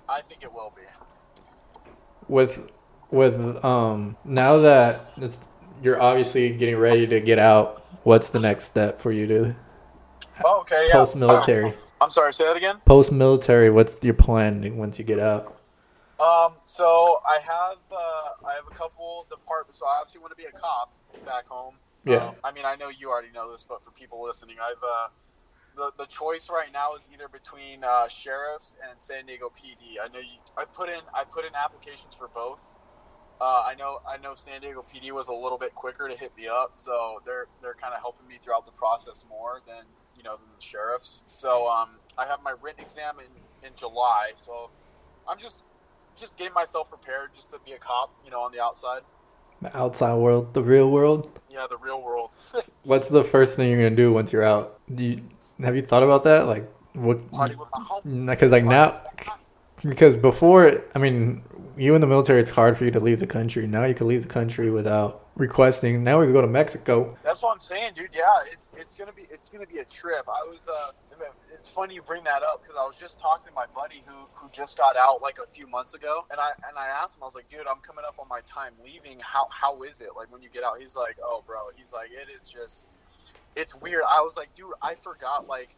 [0.08, 0.84] I think it will be.
[2.28, 2.70] With
[3.10, 5.48] with um now that it's
[5.82, 7.84] you're obviously getting ready to get out.
[8.04, 9.56] What's the next step for you to
[10.46, 10.94] Oh, okay, yeah.
[10.94, 11.74] post military?
[12.02, 12.78] I'm sorry, say that again.
[12.86, 15.59] Post military, what's your plan once you get out?
[16.20, 19.80] Um, so I have uh, I have a couple departments.
[19.80, 20.92] So I obviously want to be a cop
[21.26, 21.76] back home.
[22.06, 22.28] Yeah.
[22.28, 25.08] Um, I mean, I know you already know this, but for people listening, I've uh,
[25.76, 30.04] the the choice right now is either between uh, sheriffs and San Diego PD.
[30.04, 30.40] I know you.
[30.58, 32.76] I put in I put in applications for both.
[33.40, 36.36] Uh, I know I know San Diego PD was a little bit quicker to hit
[36.36, 39.86] me up, so they're they're kind of helping me throughout the process more than
[40.18, 41.24] you know than the sheriffs.
[41.28, 44.72] So um, I have my written exam in, in July, so
[45.26, 45.64] I'm just
[46.20, 49.02] just getting myself prepared just to be a cop, you know, on the outside.
[49.62, 51.40] The outside world, the real world.
[51.50, 52.32] Yeah, the real world.
[52.84, 54.80] What's the first thing you're gonna do once you're out?
[54.94, 55.22] Do you,
[55.62, 56.48] have you thought about that?
[56.48, 57.30] Like what?
[57.32, 58.26] Party with my homies.
[58.26, 59.02] Because like now,
[59.84, 61.42] because before, I mean,
[61.80, 63.66] you in the military, it's hard for you to leave the country.
[63.66, 66.04] Now you can leave the country without requesting.
[66.04, 67.18] Now we can go to Mexico.
[67.24, 68.10] That's what I'm saying, dude.
[68.14, 70.28] Yeah, it's it's gonna be it's gonna be a trip.
[70.28, 70.92] I was uh,
[71.54, 74.14] it's funny you bring that up because I was just talking to my buddy who
[74.34, 77.24] who just got out like a few months ago, and I and I asked him,
[77.24, 79.20] I was like, dude, I'm coming up on my time leaving.
[79.22, 80.78] How how is it like when you get out?
[80.80, 81.58] He's like, oh, bro.
[81.76, 82.88] He's like, it is just,
[83.56, 84.04] it's weird.
[84.10, 85.76] I was like, dude, I forgot like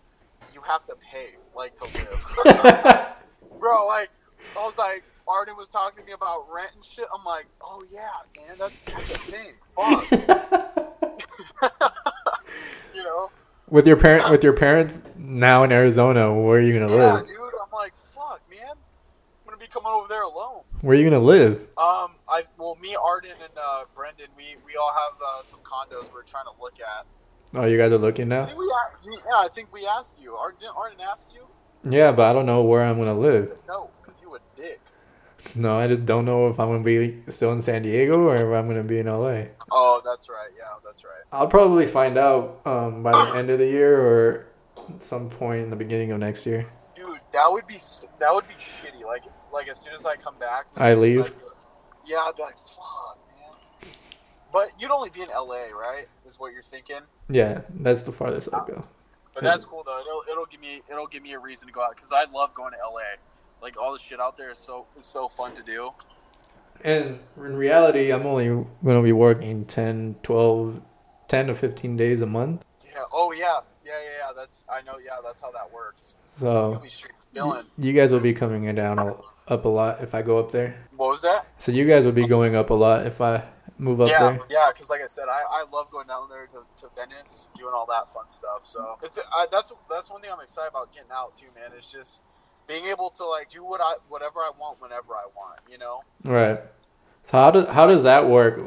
[0.54, 3.06] you have to pay like to live,
[3.60, 3.88] bro.
[3.88, 4.10] Like
[4.58, 5.04] I was like.
[5.28, 7.06] Arden was talking to me about rent and shit.
[7.16, 9.54] I'm like, oh yeah, man, that, that's a thing.
[9.76, 10.12] Fuck.
[12.94, 13.30] you know?
[13.70, 17.28] with your parent, with your parents now in Arizona, where are you gonna Yeah, live?
[17.28, 17.38] dude.
[17.38, 18.60] I'm like, fuck, man.
[18.72, 20.62] I'm gonna be coming over there alone.
[20.82, 21.60] Where are you gonna live?
[21.78, 26.12] Um, I well, me, Arden, and uh, Brendan, we we all have uh, some condos
[26.14, 27.06] we're trying to look at.
[27.54, 28.46] Oh, you guys are looking I now.
[28.46, 30.36] think we, yeah, I think we asked you.
[30.36, 31.48] Arden, Arden asked you?
[31.90, 33.52] Yeah, but I don't know where I'm gonna live.
[33.68, 34.80] No, because you a dick.
[35.56, 38.44] No, I just don't know if I'm gonna be still in San Diego or if
[38.58, 39.44] I'm gonna be in LA.
[39.72, 40.50] Oh, that's right.
[40.58, 41.24] Yeah, that's right.
[41.32, 44.48] I'll probably find out um, by the end of the year or
[45.00, 46.66] some point in the beginning of next year.
[46.96, 47.76] Dude, that would be
[48.20, 49.04] that would be shitty.
[49.06, 51.20] Like like as soon as I come back, I leave?
[51.20, 51.34] like-
[52.06, 53.92] yeah, I'd be like, fuck, man.
[54.52, 56.06] But you'd only be in LA, right?
[56.26, 57.02] Is what you're thinking.
[57.30, 58.84] Yeah, that's the farthest I'll go.
[59.34, 60.00] But that's cool though.
[60.02, 62.54] It'll, it'll give me it'll give me a reason to go out because I love
[62.54, 63.00] going to LA.
[63.62, 65.92] Like all the shit out there is so is so fun to do.
[66.84, 70.82] And in reality, I'm only gonna be working 10, 12,
[71.28, 72.66] 10 to 15 days a month.
[72.86, 73.04] Yeah.
[73.12, 73.60] Oh yeah.
[73.86, 74.32] Yeah yeah yeah.
[74.36, 74.98] That's I know.
[75.04, 76.16] Yeah, that's how that works.
[76.38, 76.82] So
[77.78, 79.16] you guys will be coming down a,
[79.48, 80.88] up a lot if I go up there.
[80.96, 81.50] What was that?
[81.60, 83.44] So you guys will be going up a lot if I
[83.78, 84.40] move up yeah, there.
[84.50, 84.70] yeah.
[84.72, 87.86] Because like I said, I, I love going down there to, to Venice, doing all
[87.88, 88.66] that fun stuff.
[88.66, 91.72] So it's I, that's that's one thing I'm excited about getting out too, man.
[91.76, 92.28] It's just
[92.72, 95.60] being able to like do what I whatever I want whenever I want.
[95.70, 96.04] You know.
[96.24, 96.60] Right.
[97.26, 98.60] So how does how does that work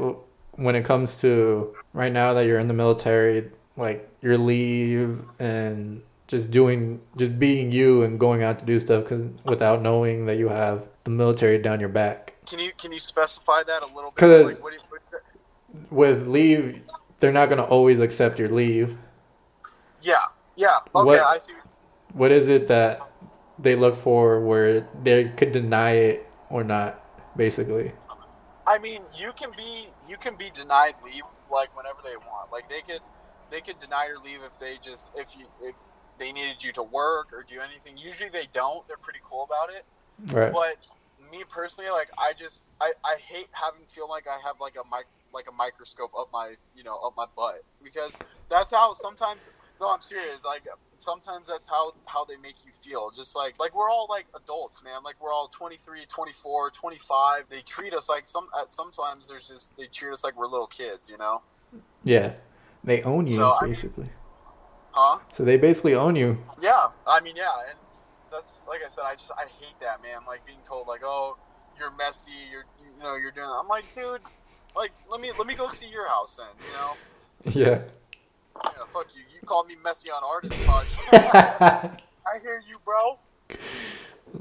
[0.53, 6.03] when it comes to right now that you're in the military, like your leave and
[6.27, 10.37] just doing just being you and going out to do stuff cuz without knowing that
[10.37, 12.35] you have the military down your back.
[12.49, 14.17] Can you can you specify that a little bit?
[14.17, 14.81] 'Cause- Like what you.
[15.91, 16.83] With leave,
[17.19, 18.97] they're not going to always accept your leave.
[20.01, 20.15] Yeah.
[20.57, 20.77] Yeah.
[20.95, 21.05] Okay.
[21.05, 21.53] What- I see.
[22.13, 23.01] What is it that
[23.59, 27.01] they look for where they could deny it or not
[27.37, 27.93] basically?
[28.67, 32.53] I mean, you can be you can be denied leave like whenever they want.
[32.53, 33.01] Like they could
[33.51, 35.75] they could deny your leave if they just if you if
[36.19, 37.97] they needed you to work or do anything.
[37.97, 38.87] Usually they don't.
[38.89, 39.85] They're pretty cool about it.
[40.33, 40.53] Right.
[40.53, 40.77] But
[41.31, 44.85] me personally, like I just I, I hate having feel like I have like a
[44.91, 49.53] mic like a microscope up my you know up my butt because that's how sometimes
[49.81, 50.65] no I'm serious like
[50.97, 54.83] sometimes that's how how they make you feel just like like we're all like adults
[54.85, 59.49] man like we're all 23 24 25 they treat us like some at sometimes there's
[59.49, 61.43] just they treat us like we're little kids you know
[62.05, 62.37] Yeah.
[62.85, 64.09] They own you So, I mean- basically.
[64.93, 66.45] huh So they basically own you.
[66.61, 67.79] Yeah, I mean, yeah, and
[68.31, 69.05] that's like I said.
[69.07, 70.19] I just I hate that man.
[70.27, 71.37] Like being told like, oh,
[71.79, 72.31] you're messy.
[72.53, 73.49] You're you know you're doing.
[73.49, 74.21] I'm like, dude,
[74.77, 76.47] like let me let me go see your house then.
[76.67, 76.93] You know,
[77.67, 77.79] Yeah.
[78.63, 79.23] Yeah, fuck you.
[79.33, 80.87] You called me messy on artist touch.
[81.13, 83.19] I hear you, bro.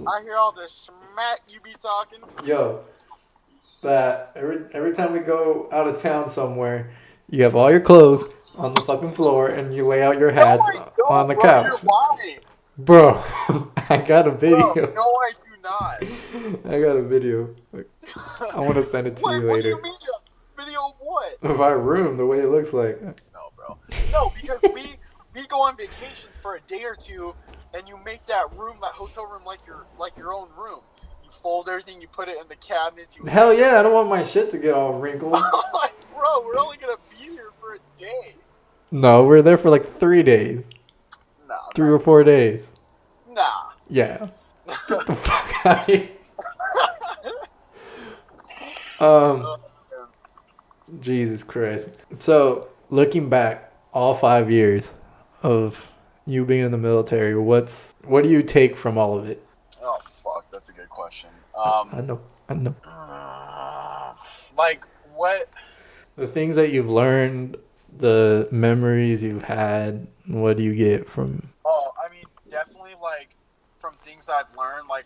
[0.07, 2.19] I hear all the smack you be talking.
[2.45, 2.83] Yo,
[3.81, 6.91] that every every time we go out of town somewhere,
[7.29, 10.63] you have all your clothes on the fucking floor and you lay out your hats
[10.97, 11.43] no, on the bro.
[11.43, 11.81] couch.
[12.77, 13.23] Bro,
[13.89, 14.37] I got a bro.
[14.39, 14.73] video.
[14.95, 16.03] No, I do not.
[16.73, 17.53] I got a video.
[17.75, 19.69] I want to send it to What, you what do later.
[19.69, 19.93] you mean?
[20.57, 21.37] Video of what?
[21.43, 22.99] Of our room, the way it looks like.
[24.13, 24.83] No, because we
[25.35, 27.35] we go on vacations for a day or two,
[27.73, 30.81] and you make that room, that hotel room, like your like your own room.
[31.23, 33.17] You fold everything, you put it in the cabinets.
[33.17, 35.33] You Hell yeah, I don't want my shit to get all wrinkled.
[35.35, 35.41] I'm
[35.73, 38.35] like, bro, we're only gonna be here for a day.
[38.91, 40.69] No, we're there for like three days,
[41.47, 42.71] Nah, three or four days.
[43.27, 43.41] nah.
[43.89, 44.27] Yeah.
[44.87, 46.09] Get the fuck out of here.
[48.99, 49.45] Um,
[51.01, 51.89] Jesus Christ.
[52.19, 54.93] So, looking back, all five years
[55.41, 55.89] of
[56.25, 59.45] you being in the military, what's what do you take from all of it?
[59.81, 61.29] oh fuck, that's a good question.
[61.57, 62.75] I Um, know, I know.
[62.85, 64.13] uh,
[64.57, 64.85] like
[65.15, 65.47] what?
[66.15, 67.57] The things that you've learned,
[67.97, 71.49] the memories you've had, what do you get from?
[71.65, 73.35] Oh, I mean, definitely like
[73.79, 75.05] from things I've learned, like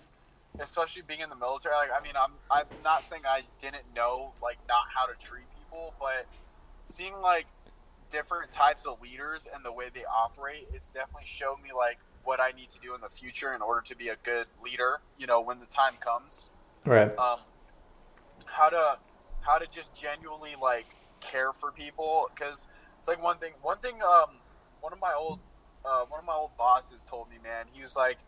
[0.59, 1.75] especially being in the military.
[1.75, 5.45] Like, I mean, I'm I'm not saying I didn't know like not how to treat
[5.57, 6.25] people, but
[6.83, 7.47] seeing like
[8.09, 12.39] different types of leaders and the way they operate, it's definitely showed me like what
[12.39, 15.01] I need to do in the future in order to be a good leader.
[15.17, 16.51] You know, when the time comes
[16.85, 17.17] Right.
[17.17, 17.39] um,
[18.45, 18.97] how to
[19.41, 22.67] how to just genuinely like care for people because
[22.99, 24.29] it's like one thing one thing um
[24.81, 25.39] one of my old
[25.85, 28.19] uh, one of my old bosses told me man he was like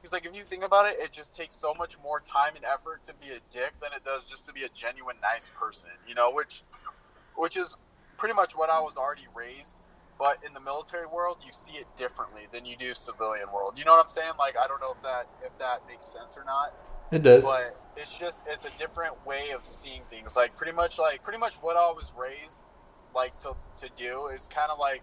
[0.00, 2.64] he's like if you think about it it just takes so much more time and
[2.64, 5.90] effort to be a dick than it does just to be a genuine nice person
[6.08, 6.62] you know which
[7.36, 7.76] which is
[8.20, 9.80] pretty much what I was already raised
[10.18, 13.78] but in the military world you see it differently than you do civilian world.
[13.78, 14.32] You know what I'm saying?
[14.38, 16.74] Like I don't know if that if that makes sense or not
[17.10, 17.42] It does.
[17.42, 20.36] but it's just it's a different way of seeing things.
[20.36, 22.64] Like pretty much like pretty much what i was raised
[23.14, 25.02] like to, to do is kind of like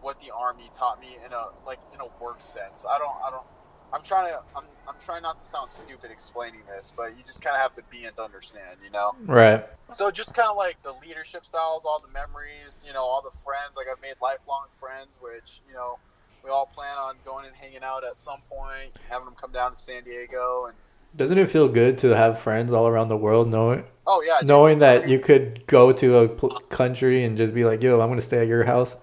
[0.00, 2.86] what the army taught me in a like in a work sense.
[2.88, 3.46] I don't i don't
[3.92, 7.42] i'm trying to i'm, I'm trying not to sound stupid explaining this but you just
[7.44, 9.64] kind of have to be and to understand you know Right.
[9.90, 13.36] so just kind of like the leadership styles all the memories you know all the
[13.36, 15.98] friends like i've made lifelong friends which you know
[16.44, 19.70] we all plan on going and hanging out at some point having them come down
[19.72, 20.74] to san diego and
[21.14, 24.78] Doesn't it feel good to have friends all around the world, knowing Oh yeah, knowing
[24.78, 28.08] that like- you could go to a pl- country and just be like, "Yo, I'm
[28.08, 28.96] gonna stay at your house."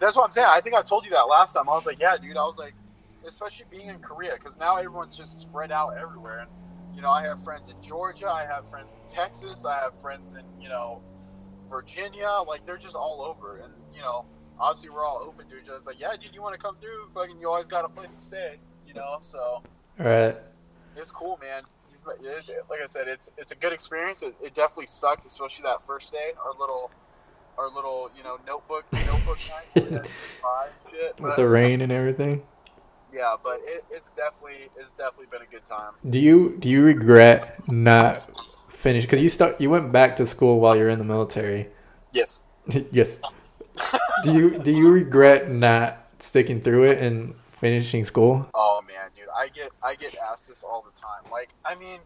[0.00, 0.48] That's what I'm saying.
[0.50, 1.68] I think I told you that last time.
[1.70, 2.36] I was like, yeah, dude.
[2.36, 2.74] I was like,
[3.26, 6.40] especially being in Korea, because now everyone's just spread out everywhere.
[6.40, 6.50] And
[6.94, 8.28] you know, I have friends in Georgia.
[8.28, 9.64] I have friends in Texas.
[9.64, 11.00] I have friends in you know,
[11.68, 12.30] Virginia.
[12.46, 13.58] Like they're just all over.
[13.58, 14.24] And you know,
[14.58, 15.76] obviously we're all open to each other.
[15.76, 17.08] It's like, yeah, dude, you want to come through?
[17.14, 18.58] Fucking, you always got a place to stay.
[18.86, 19.62] You know, so
[19.98, 20.36] right.
[20.96, 21.62] it's cool, man.
[21.90, 24.22] You- it- it- Like I said, it's it's a good experience.
[24.22, 26.32] It, it definitely sucked, especially that first day.
[26.44, 26.90] Our little,
[27.56, 29.90] our little, you know, notebook notebook night.
[29.90, 32.42] that five shit, With the rain and everything.
[33.12, 35.92] Yeah, but it, it's definitely it's definitely been a good time.
[36.08, 39.08] Do you do you regret not finishing?
[39.08, 41.68] Because you start you went back to school while you're in the military.
[42.12, 42.40] Yes.
[42.90, 43.20] yes.
[44.24, 48.48] do you do you regret not sticking through it and finishing school?
[48.54, 51.30] Oh man, dude, I get I get asked this all the time.
[51.30, 52.00] Like, I mean,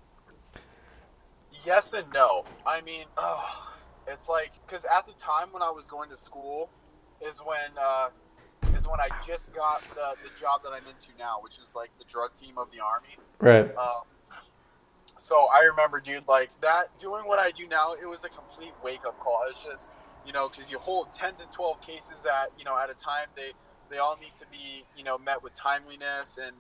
[1.65, 2.45] yes and no.
[2.67, 3.73] I mean, oh,
[4.09, 6.71] it's like because at the time when I was going to school
[7.21, 8.09] is when uh,
[8.77, 11.91] is when I just got the the job that I'm into now, which is like
[11.99, 13.17] the drug team of the army.
[13.41, 13.75] Right.
[13.77, 14.03] Um,
[15.19, 18.73] so I remember, dude, like that doing what I do now, it was a complete
[18.85, 19.41] wake up call.
[19.49, 19.93] It's just,
[20.27, 23.29] you know, because you hold 10 to 12 cases at, you know, at a time.
[23.35, 23.53] They,
[23.89, 26.55] they all need to be, you know, met with timeliness and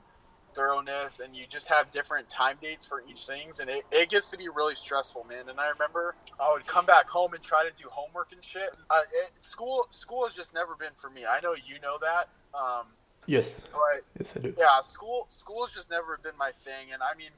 [0.56, 1.20] thoroughness.
[1.20, 3.60] And you just have different time dates for each things.
[3.60, 5.48] And it, it gets to be really stressful, man.
[5.48, 8.70] And I remember I would come back home and try to do homework and shit.
[8.90, 11.22] Uh, it, school, school has just never been for me.
[11.28, 12.28] I know you know that.
[12.58, 12.86] Um,
[13.28, 13.60] Yes.
[13.72, 14.54] but Yes, I do.
[14.56, 17.30] yeah, school school's just never been my thing, and I mean,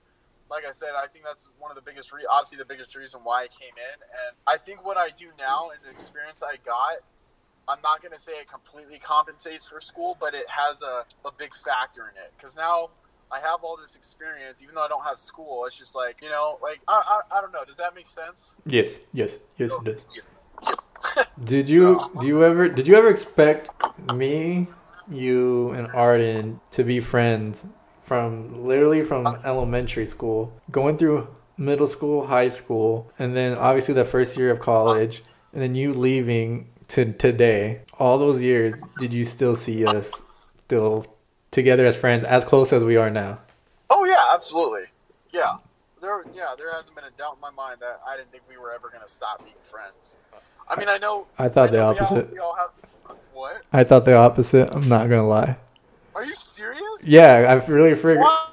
[0.50, 3.20] like I said, I think that's one of the biggest, re- obviously the biggest reason
[3.24, 6.56] why I came in, and I think what I do now and the experience I
[6.62, 6.98] got,
[7.68, 11.54] I'm not gonna say it completely compensates for school, but it has a, a big
[11.54, 12.90] factor in it because now.
[13.30, 15.64] I have all this experience, even though I don't have school.
[15.66, 17.64] It's just like you know, like I, I, I don't know.
[17.64, 18.56] Does that make sense?
[18.66, 19.00] Yes.
[19.12, 19.38] Yes.
[19.56, 20.06] Yes, it does.
[20.14, 20.34] Yes.
[20.66, 21.26] Yes.
[21.44, 23.70] Did you So- do you ever did you ever expect
[24.14, 24.66] me,
[25.10, 27.66] you, and Arden to be friends
[28.02, 34.04] from literally from elementary school, going through middle school, high school, and then obviously the
[34.04, 35.22] first year of college,
[35.52, 37.82] and then you leaving to today?
[37.98, 40.22] All those years, did you still see us
[40.64, 41.04] still
[41.51, 43.40] together as friends, as close as we are now?
[43.90, 44.84] Oh yeah, absolutely.
[45.32, 45.57] Yeah.
[46.01, 48.57] There yeah, there hasn't been a doubt in my mind that I didn't think we
[48.57, 50.16] were ever gonna stop being friends.
[50.68, 52.32] I mean I know I thought I the know we all- opposite.
[52.32, 53.62] We all, have what?
[53.72, 54.68] I thought the opposite.
[54.72, 55.57] I'm not gonna lie.
[56.14, 57.07] Are you serious?
[57.07, 58.18] Yeah, I really figured.
[58.18, 58.49] Why?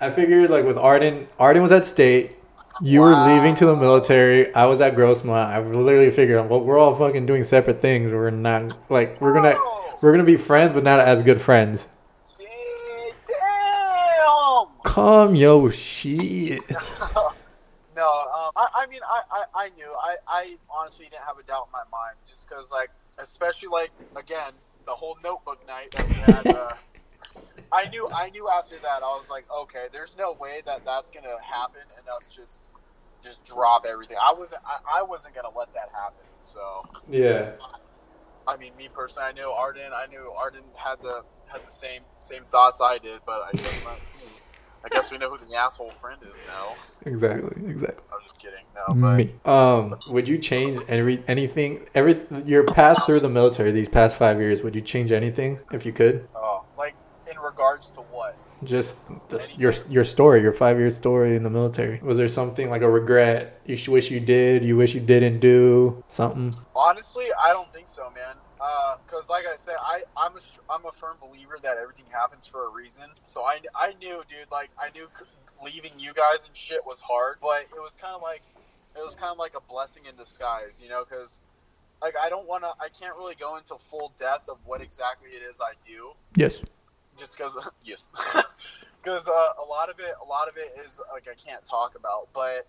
[0.00, 2.32] I figured like with Arden, Arden was at state.
[2.82, 4.54] You were leaving to the military.
[4.54, 5.46] I was at Grossmont.
[5.48, 8.10] I literally figured, well, we're all fucking doing separate things.
[8.10, 11.88] We're not like we're gonna Oh, we're gonna be friends, but not as good friends.
[12.38, 12.46] damn.
[14.84, 16.60] Come yo shit.
[17.96, 19.92] No, um, I, I mean, I, I, I knew.
[20.00, 22.88] I, I honestly didn't have a doubt in my mind, just because, like,
[23.18, 24.52] especially like again,
[24.86, 26.46] the whole notebook night that we had.
[26.46, 26.72] Uh,
[27.72, 31.10] I knew, I knew after that, I was like, okay, there's no way that that's
[31.10, 32.62] gonna happen, and us just,
[33.22, 34.16] just drop everything.
[34.16, 36.24] I wasn't, I, I wasn't gonna let that happen.
[36.38, 37.50] So, Yeah.
[38.50, 39.92] I mean, me personally, I knew Arden.
[39.94, 43.84] I knew Arden had the had the same same thoughts I did, but I guess
[43.84, 44.00] not.
[44.82, 46.74] I guess we know who the asshole friend is now.
[47.04, 47.68] Exactly.
[47.68, 48.02] Exactly.
[48.12, 48.64] I'm just kidding.
[48.74, 49.34] No, but Me.
[49.44, 54.40] Um, would you change every anything every your path through the military these past five
[54.40, 54.62] years?
[54.62, 56.26] Would you change anything if you could?
[56.34, 56.96] oh, like
[57.30, 58.36] in regards to what?
[58.62, 61.98] Just the, your your story, your five year story in the military.
[62.02, 66.04] Was there something like a regret you wish you did, you wish you didn't do
[66.08, 66.54] something?
[66.76, 68.36] Honestly, I don't think so, man.
[68.60, 72.46] Uh, because, like I said, I I'm a I'm a firm believer that everything happens
[72.46, 73.08] for a reason.
[73.24, 74.50] So I I knew, dude.
[74.52, 75.08] Like I knew
[75.62, 78.42] leaving you guys and shit was hard, but it was kind of like
[78.96, 81.04] it was kind of like a blessing in disguise, you know?
[81.08, 81.42] Because
[82.02, 85.30] like I don't want to, I can't really go into full depth of what exactly
[85.30, 86.12] it is I do.
[86.34, 86.62] Yes.
[87.20, 88.08] Just because yes.
[89.02, 91.94] Because uh, a lot of it a lot of it is like i can't talk
[91.96, 92.68] about but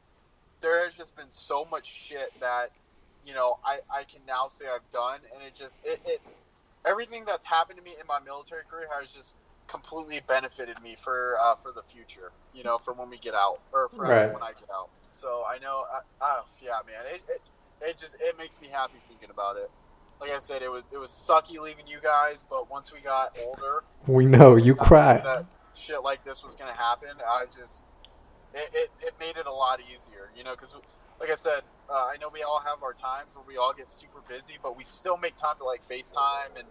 [0.61, 2.69] there has just been so much shit that
[3.25, 6.21] you know i i can now say i've done and it just it, it
[6.85, 9.35] everything that's happened to me in my military career has just
[9.67, 13.59] completely benefited me for uh, for the future you know for when we get out
[13.73, 14.31] or for Right.
[14.33, 14.87] when i get out.
[15.09, 17.41] So i know I, uh, yeah man it, it
[17.81, 19.69] it just it makes me happy thinking about it
[20.21, 23.35] like i said it was it was sucky leaving you guys but once we got
[23.45, 25.17] older We know you cry.
[25.17, 25.45] that
[25.75, 27.09] shit like this was gonna happen.
[27.27, 27.85] I just
[28.53, 30.75] it, it, it made it a lot easier, you know, because
[31.19, 33.89] like I said, uh, I know we all have our times where we all get
[33.89, 36.67] super busy, but we still make time to like FaceTime and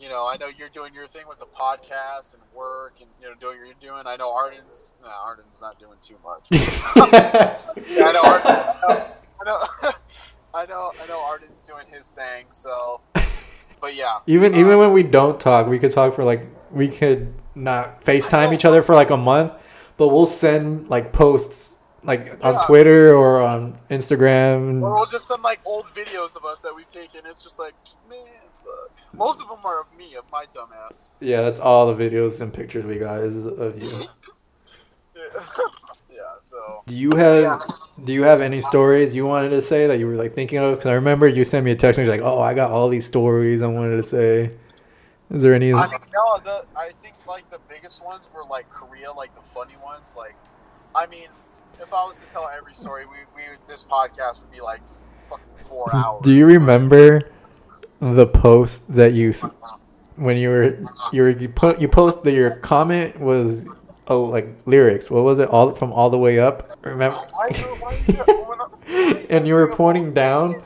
[0.00, 3.28] you know, I know you're doing your thing with the podcast and work and you
[3.28, 4.02] know doing what you're doing.
[4.06, 4.92] I know Arden's.
[5.02, 6.48] Nah, Arden's not doing too much.
[6.50, 7.58] yeah,
[8.04, 8.22] I know.
[8.22, 9.90] Arden, I know.
[10.56, 10.92] I know.
[11.02, 12.46] I know Arden's doing his thing.
[12.48, 13.02] So,
[13.80, 14.20] but yeah.
[14.26, 18.00] even um, even when we don't talk, we could talk for like we could not
[18.02, 19.52] FaceTime each other for like a month,
[19.98, 24.82] but we'll send like posts like on Twitter or on Instagram.
[24.82, 27.20] Or we'll just send like old videos of us that we've taken.
[27.26, 27.74] It's just like,
[28.08, 28.18] man,
[28.52, 29.14] fuck.
[29.14, 31.10] Most of them are of me, of my dumbass.
[31.20, 33.90] Yeah, that's all the videos and pictures we got is of you.
[35.16, 35.40] Yeah.
[36.56, 36.82] So.
[36.86, 37.58] Do you have Yeah.
[38.02, 40.76] do you have any stories you wanted to say that you were like thinking of?
[40.76, 42.88] Because I remember you sent me a text and you're like, "Oh, I got all
[42.88, 44.56] these stories I wanted to say."
[45.30, 45.72] Is there any?
[45.72, 49.42] I mean, no, the I think like the biggest ones were like Korea, like the
[49.42, 50.14] funny ones.
[50.16, 50.36] Like,
[50.94, 51.28] I mean,
[51.80, 54.80] if I was to tell every story, we, we this podcast would be like
[55.28, 56.22] fucking four hours.
[56.22, 57.28] Do you remember
[58.00, 59.34] the post that you
[60.16, 60.78] when you were
[61.12, 63.66] you were you put you post that your comment was
[64.08, 65.10] oh like lyrics?
[65.10, 65.48] What was it?
[65.48, 66.78] All from all the way up.
[66.82, 67.16] Remember?
[67.32, 70.60] Why, you- why, you- why not- why- and you were pointing down.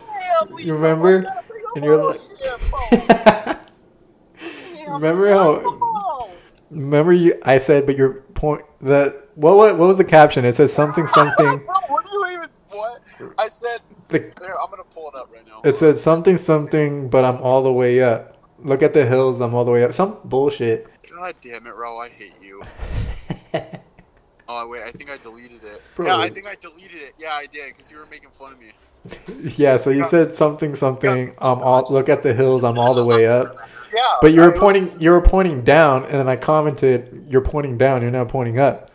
[0.58, 1.26] You remember?
[1.76, 2.20] And you're oh, like-
[2.70, 3.54] bro?
[4.74, 6.30] Damn, Remember how-
[6.70, 7.34] Remember you?
[7.42, 10.44] I said, but your point the what what what was the caption?
[10.44, 11.58] It says something something.
[11.66, 12.48] what do you even?
[12.70, 13.02] What
[13.38, 13.80] I said?
[14.08, 15.60] The, Here, I'm gonna pull it up right now.
[15.64, 18.36] it said something something, but I'm all the way up.
[18.62, 19.40] Look at the hills.
[19.40, 19.92] I'm all the way up.
[19.92, 20.86] Some bullshit.
[21.12, 21.98] God damn it, Ro!
[21.98, 22.62] I hate you.
[24.52, 25.80] Oh wait, I think I deleted it.
[25.94, 26.06] Bro.
[26.06, 27.12] Yeah, I think I deleted it.
[27.16, 28.72] Yeah, I did because you were making fun of me.
[29.56, 31.28] Yeah, so you said something something.
[31.40, 32.64] Um, all look at the hills.
[32.64, 33.56] I'm all the way up.
[33.94, 34.94] Yeah, But you were pointing.
[35.00, 38.02] You were pointing down, and then I commented, "You're pointing down.
[38.02, 38.90] You're not pointing up."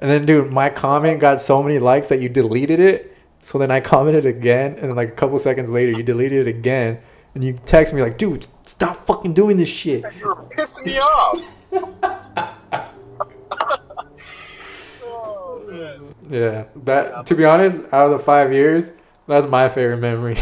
[0.00, 3.16] And then, dude, my comment got so many likes that you deleted it.
[3.40, 6.50] So then I commented again, and then like a couple seconds later, you deleted it
[6.50, 6.98] again,
[7.34, 10.98] and you text me like, "Dude, stop fucking doing this shit." You were pissing me
[10.98, 11.40] off.
[15.84, 16.14] oh man.
[16.30, 17.26] Yeah, that.
[17.26, 18.90] To be honest, out of the five years,
[19.26, 20.36] that's my favorite memory.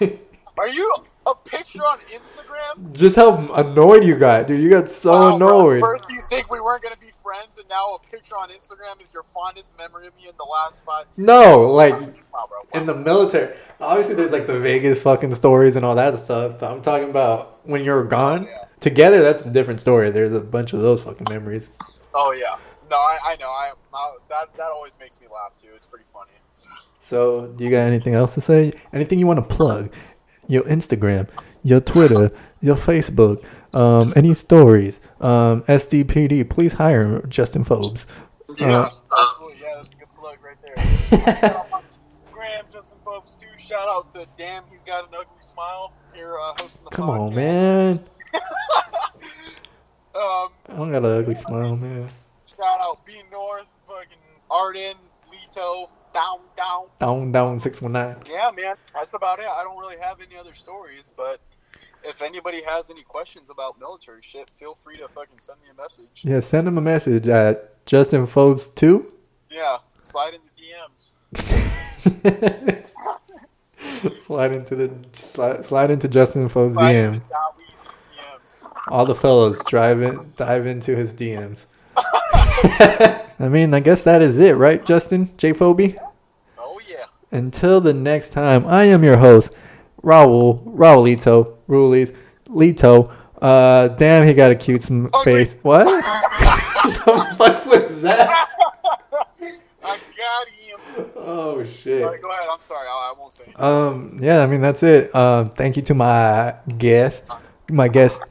[0.58, 0.94] Are you
[1.26, 2.92] a picture on Instagram?
[2.92, 4.60] Just how annoyed you got, dude.
[4.60, 5.58] You got so Wow, bro.
[5.70, 5.80] annoyed.
[5.80, 9.12] First you think we weren't gonna be friends, and now a picture on Instagram is
[9.12, 11.06] your fondest memory of me in the last five.
[11.16, 11.94] No, like
[12.32, 12.80] Wow, bro.
[12.80, 13.56] in the military.
[13.80, 16.60] Obviously, there's like the Vegas fucking stories and all that stuff.
[16.60, 18.64] But I'm talking about when you're gone Yeah.
[18.80, 19.22] together.
[19.22, 20.10] That's a different story.
[20.10, 21.70] There's a bunch of those fucking memories.
[22.14, 22.56] Oh yeah.
[22.94, 23.48] No, I, I know.
[23.48, 25.66] I, I that that always makes me laugh too.
[25.74, 26.30] It's pretty funny.
[27.00, 28.72] So, do you got anything else to say?
[28.92, 29.92] Anything you want to plug?
[30.46, 31.28] Your Instagram,
[31.64, 32.30] your Twitter,
[32.60, 35.00] your Facebook, um, any stories?
[35.20, 38.06] Um, SDPD, please hire Justin Phobes.
[38.60, 38.88] Yeah,
[39.20, 39.60] absolutely.
[39.60, 40.76] Yeah, that's a good plug right there.
[41.18, 43.48] Shout out on Instagram, Justin Phobes too.
[43.58, 47.20] Shout out to Damn, he's got an ugly smile here uh, hosting the Come podcast.
[47.20, 48.04] on, man.
[50.16, 52.08] Um, I don't got an ugly smile, man.
[52.46, 54.18] Shout out B North, fucking
[54.50, 54.96] Arden,
[55.30, 56.86] Lito, down, down.
[57.00, 58.16] Down, down, six one nine.
[58.30, 59.46] Yeah, man, that's about it.
[59.46, 61.40] I don't really have any other stories, but
[62.04, 65.74] if anybody has any questions about military shit, feel free to fucking send me a
[65.74, 66.22] message.
[66.24, 69.12] Yeah, send him a message at Justin Phobes two.
[69.50, 71.16] Yeah, slide in the DMs.
[74.20, 77.14] slide into the slide, slide into Justin Phobes Slide DM.
[77.14, 78.72] into Dot Weezy's DMs.
[78.88, 81.66] All the fellas drive in, dive into his DMs.
[81.96, 85.98] I mean, I guess that is it, right, Justin J Phobie?
[86.58, 87.04] Oh yeah.
[87.30, 89.52] Until the next time, I am your host,
[90.02, 92.14] Raul Raulito Rulies
[92.46, 93.12] Lito.
[93.40, 95.56] Uh, damn, he got a cute sm- face.
[95.62, 95.84] What?
[96.84, 98.48] the fuck was that?
[99.82, 101.10] I got him.
[101.16, 102.04] Oh shit.
[102.04, 102.46] right, go ahead.
[102.50, 102.86] I'm sorry.
[102.86, 103.44] I, I won't say.
[103.44, 103.64] anything.
[103.64, 105.14] Um, yeah, I mean that's it.
[105.14, 107.24] Um, thank you to my guest.
[107.70, 108.22] My guest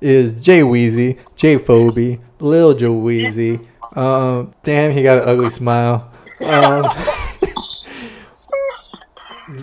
[0.00, 3.66] is Jay Weezy, Jay Phobie, Lil Joe Weezy.
[3.96, 6.12] Um, damn, he got an ugly smile.
[6.48, 6.84] Um,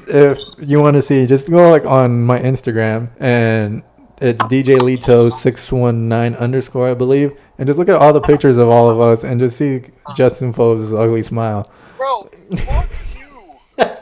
[0.08, 3.84] if you want to see, just go like on my Instagram and
[4.22, 8.22] it's DJ Lito six one nine underscore I believe, and just look at all the
[8.22, 9.82] pictures of all of us and just see
[10.16, 11.70] Justin Phobes' ugly smile.
[11.98, 13.58] Bro, fuck you.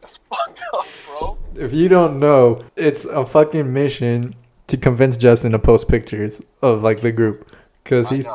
[0.00, 1.38] That's fucked up, bro.
[1.56, 4.34] If you don't know, it's a fucking mission
[4.70, 7.54] to convince Justin to post pictures of like the group
[7.84, 8.28] because he's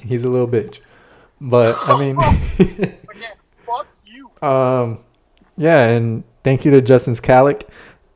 [0.00, 0.80] he's a little bitch.
[1.40, 2.16] But I mean,
[2.58, 3.34] Again,
[3.66, 4.30] fuck you.
[4.46, 4.98] um,
[5.56, 7.68] yeah, and thank you to Justin's Calic.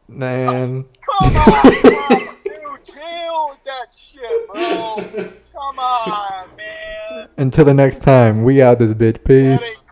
[0.08, 0.84] And
[1.20, 2.18] Come on, bro.
[2.44, 2.84] dude.
[2.84, 4.96] Chill with that shit, bro.
[5.52, 7.28] Come on, man.
[7.36, 9.24] until the next time, we out this bitch.
[9.24, 9.60] Peace.
[9.60, 9.85] That ain't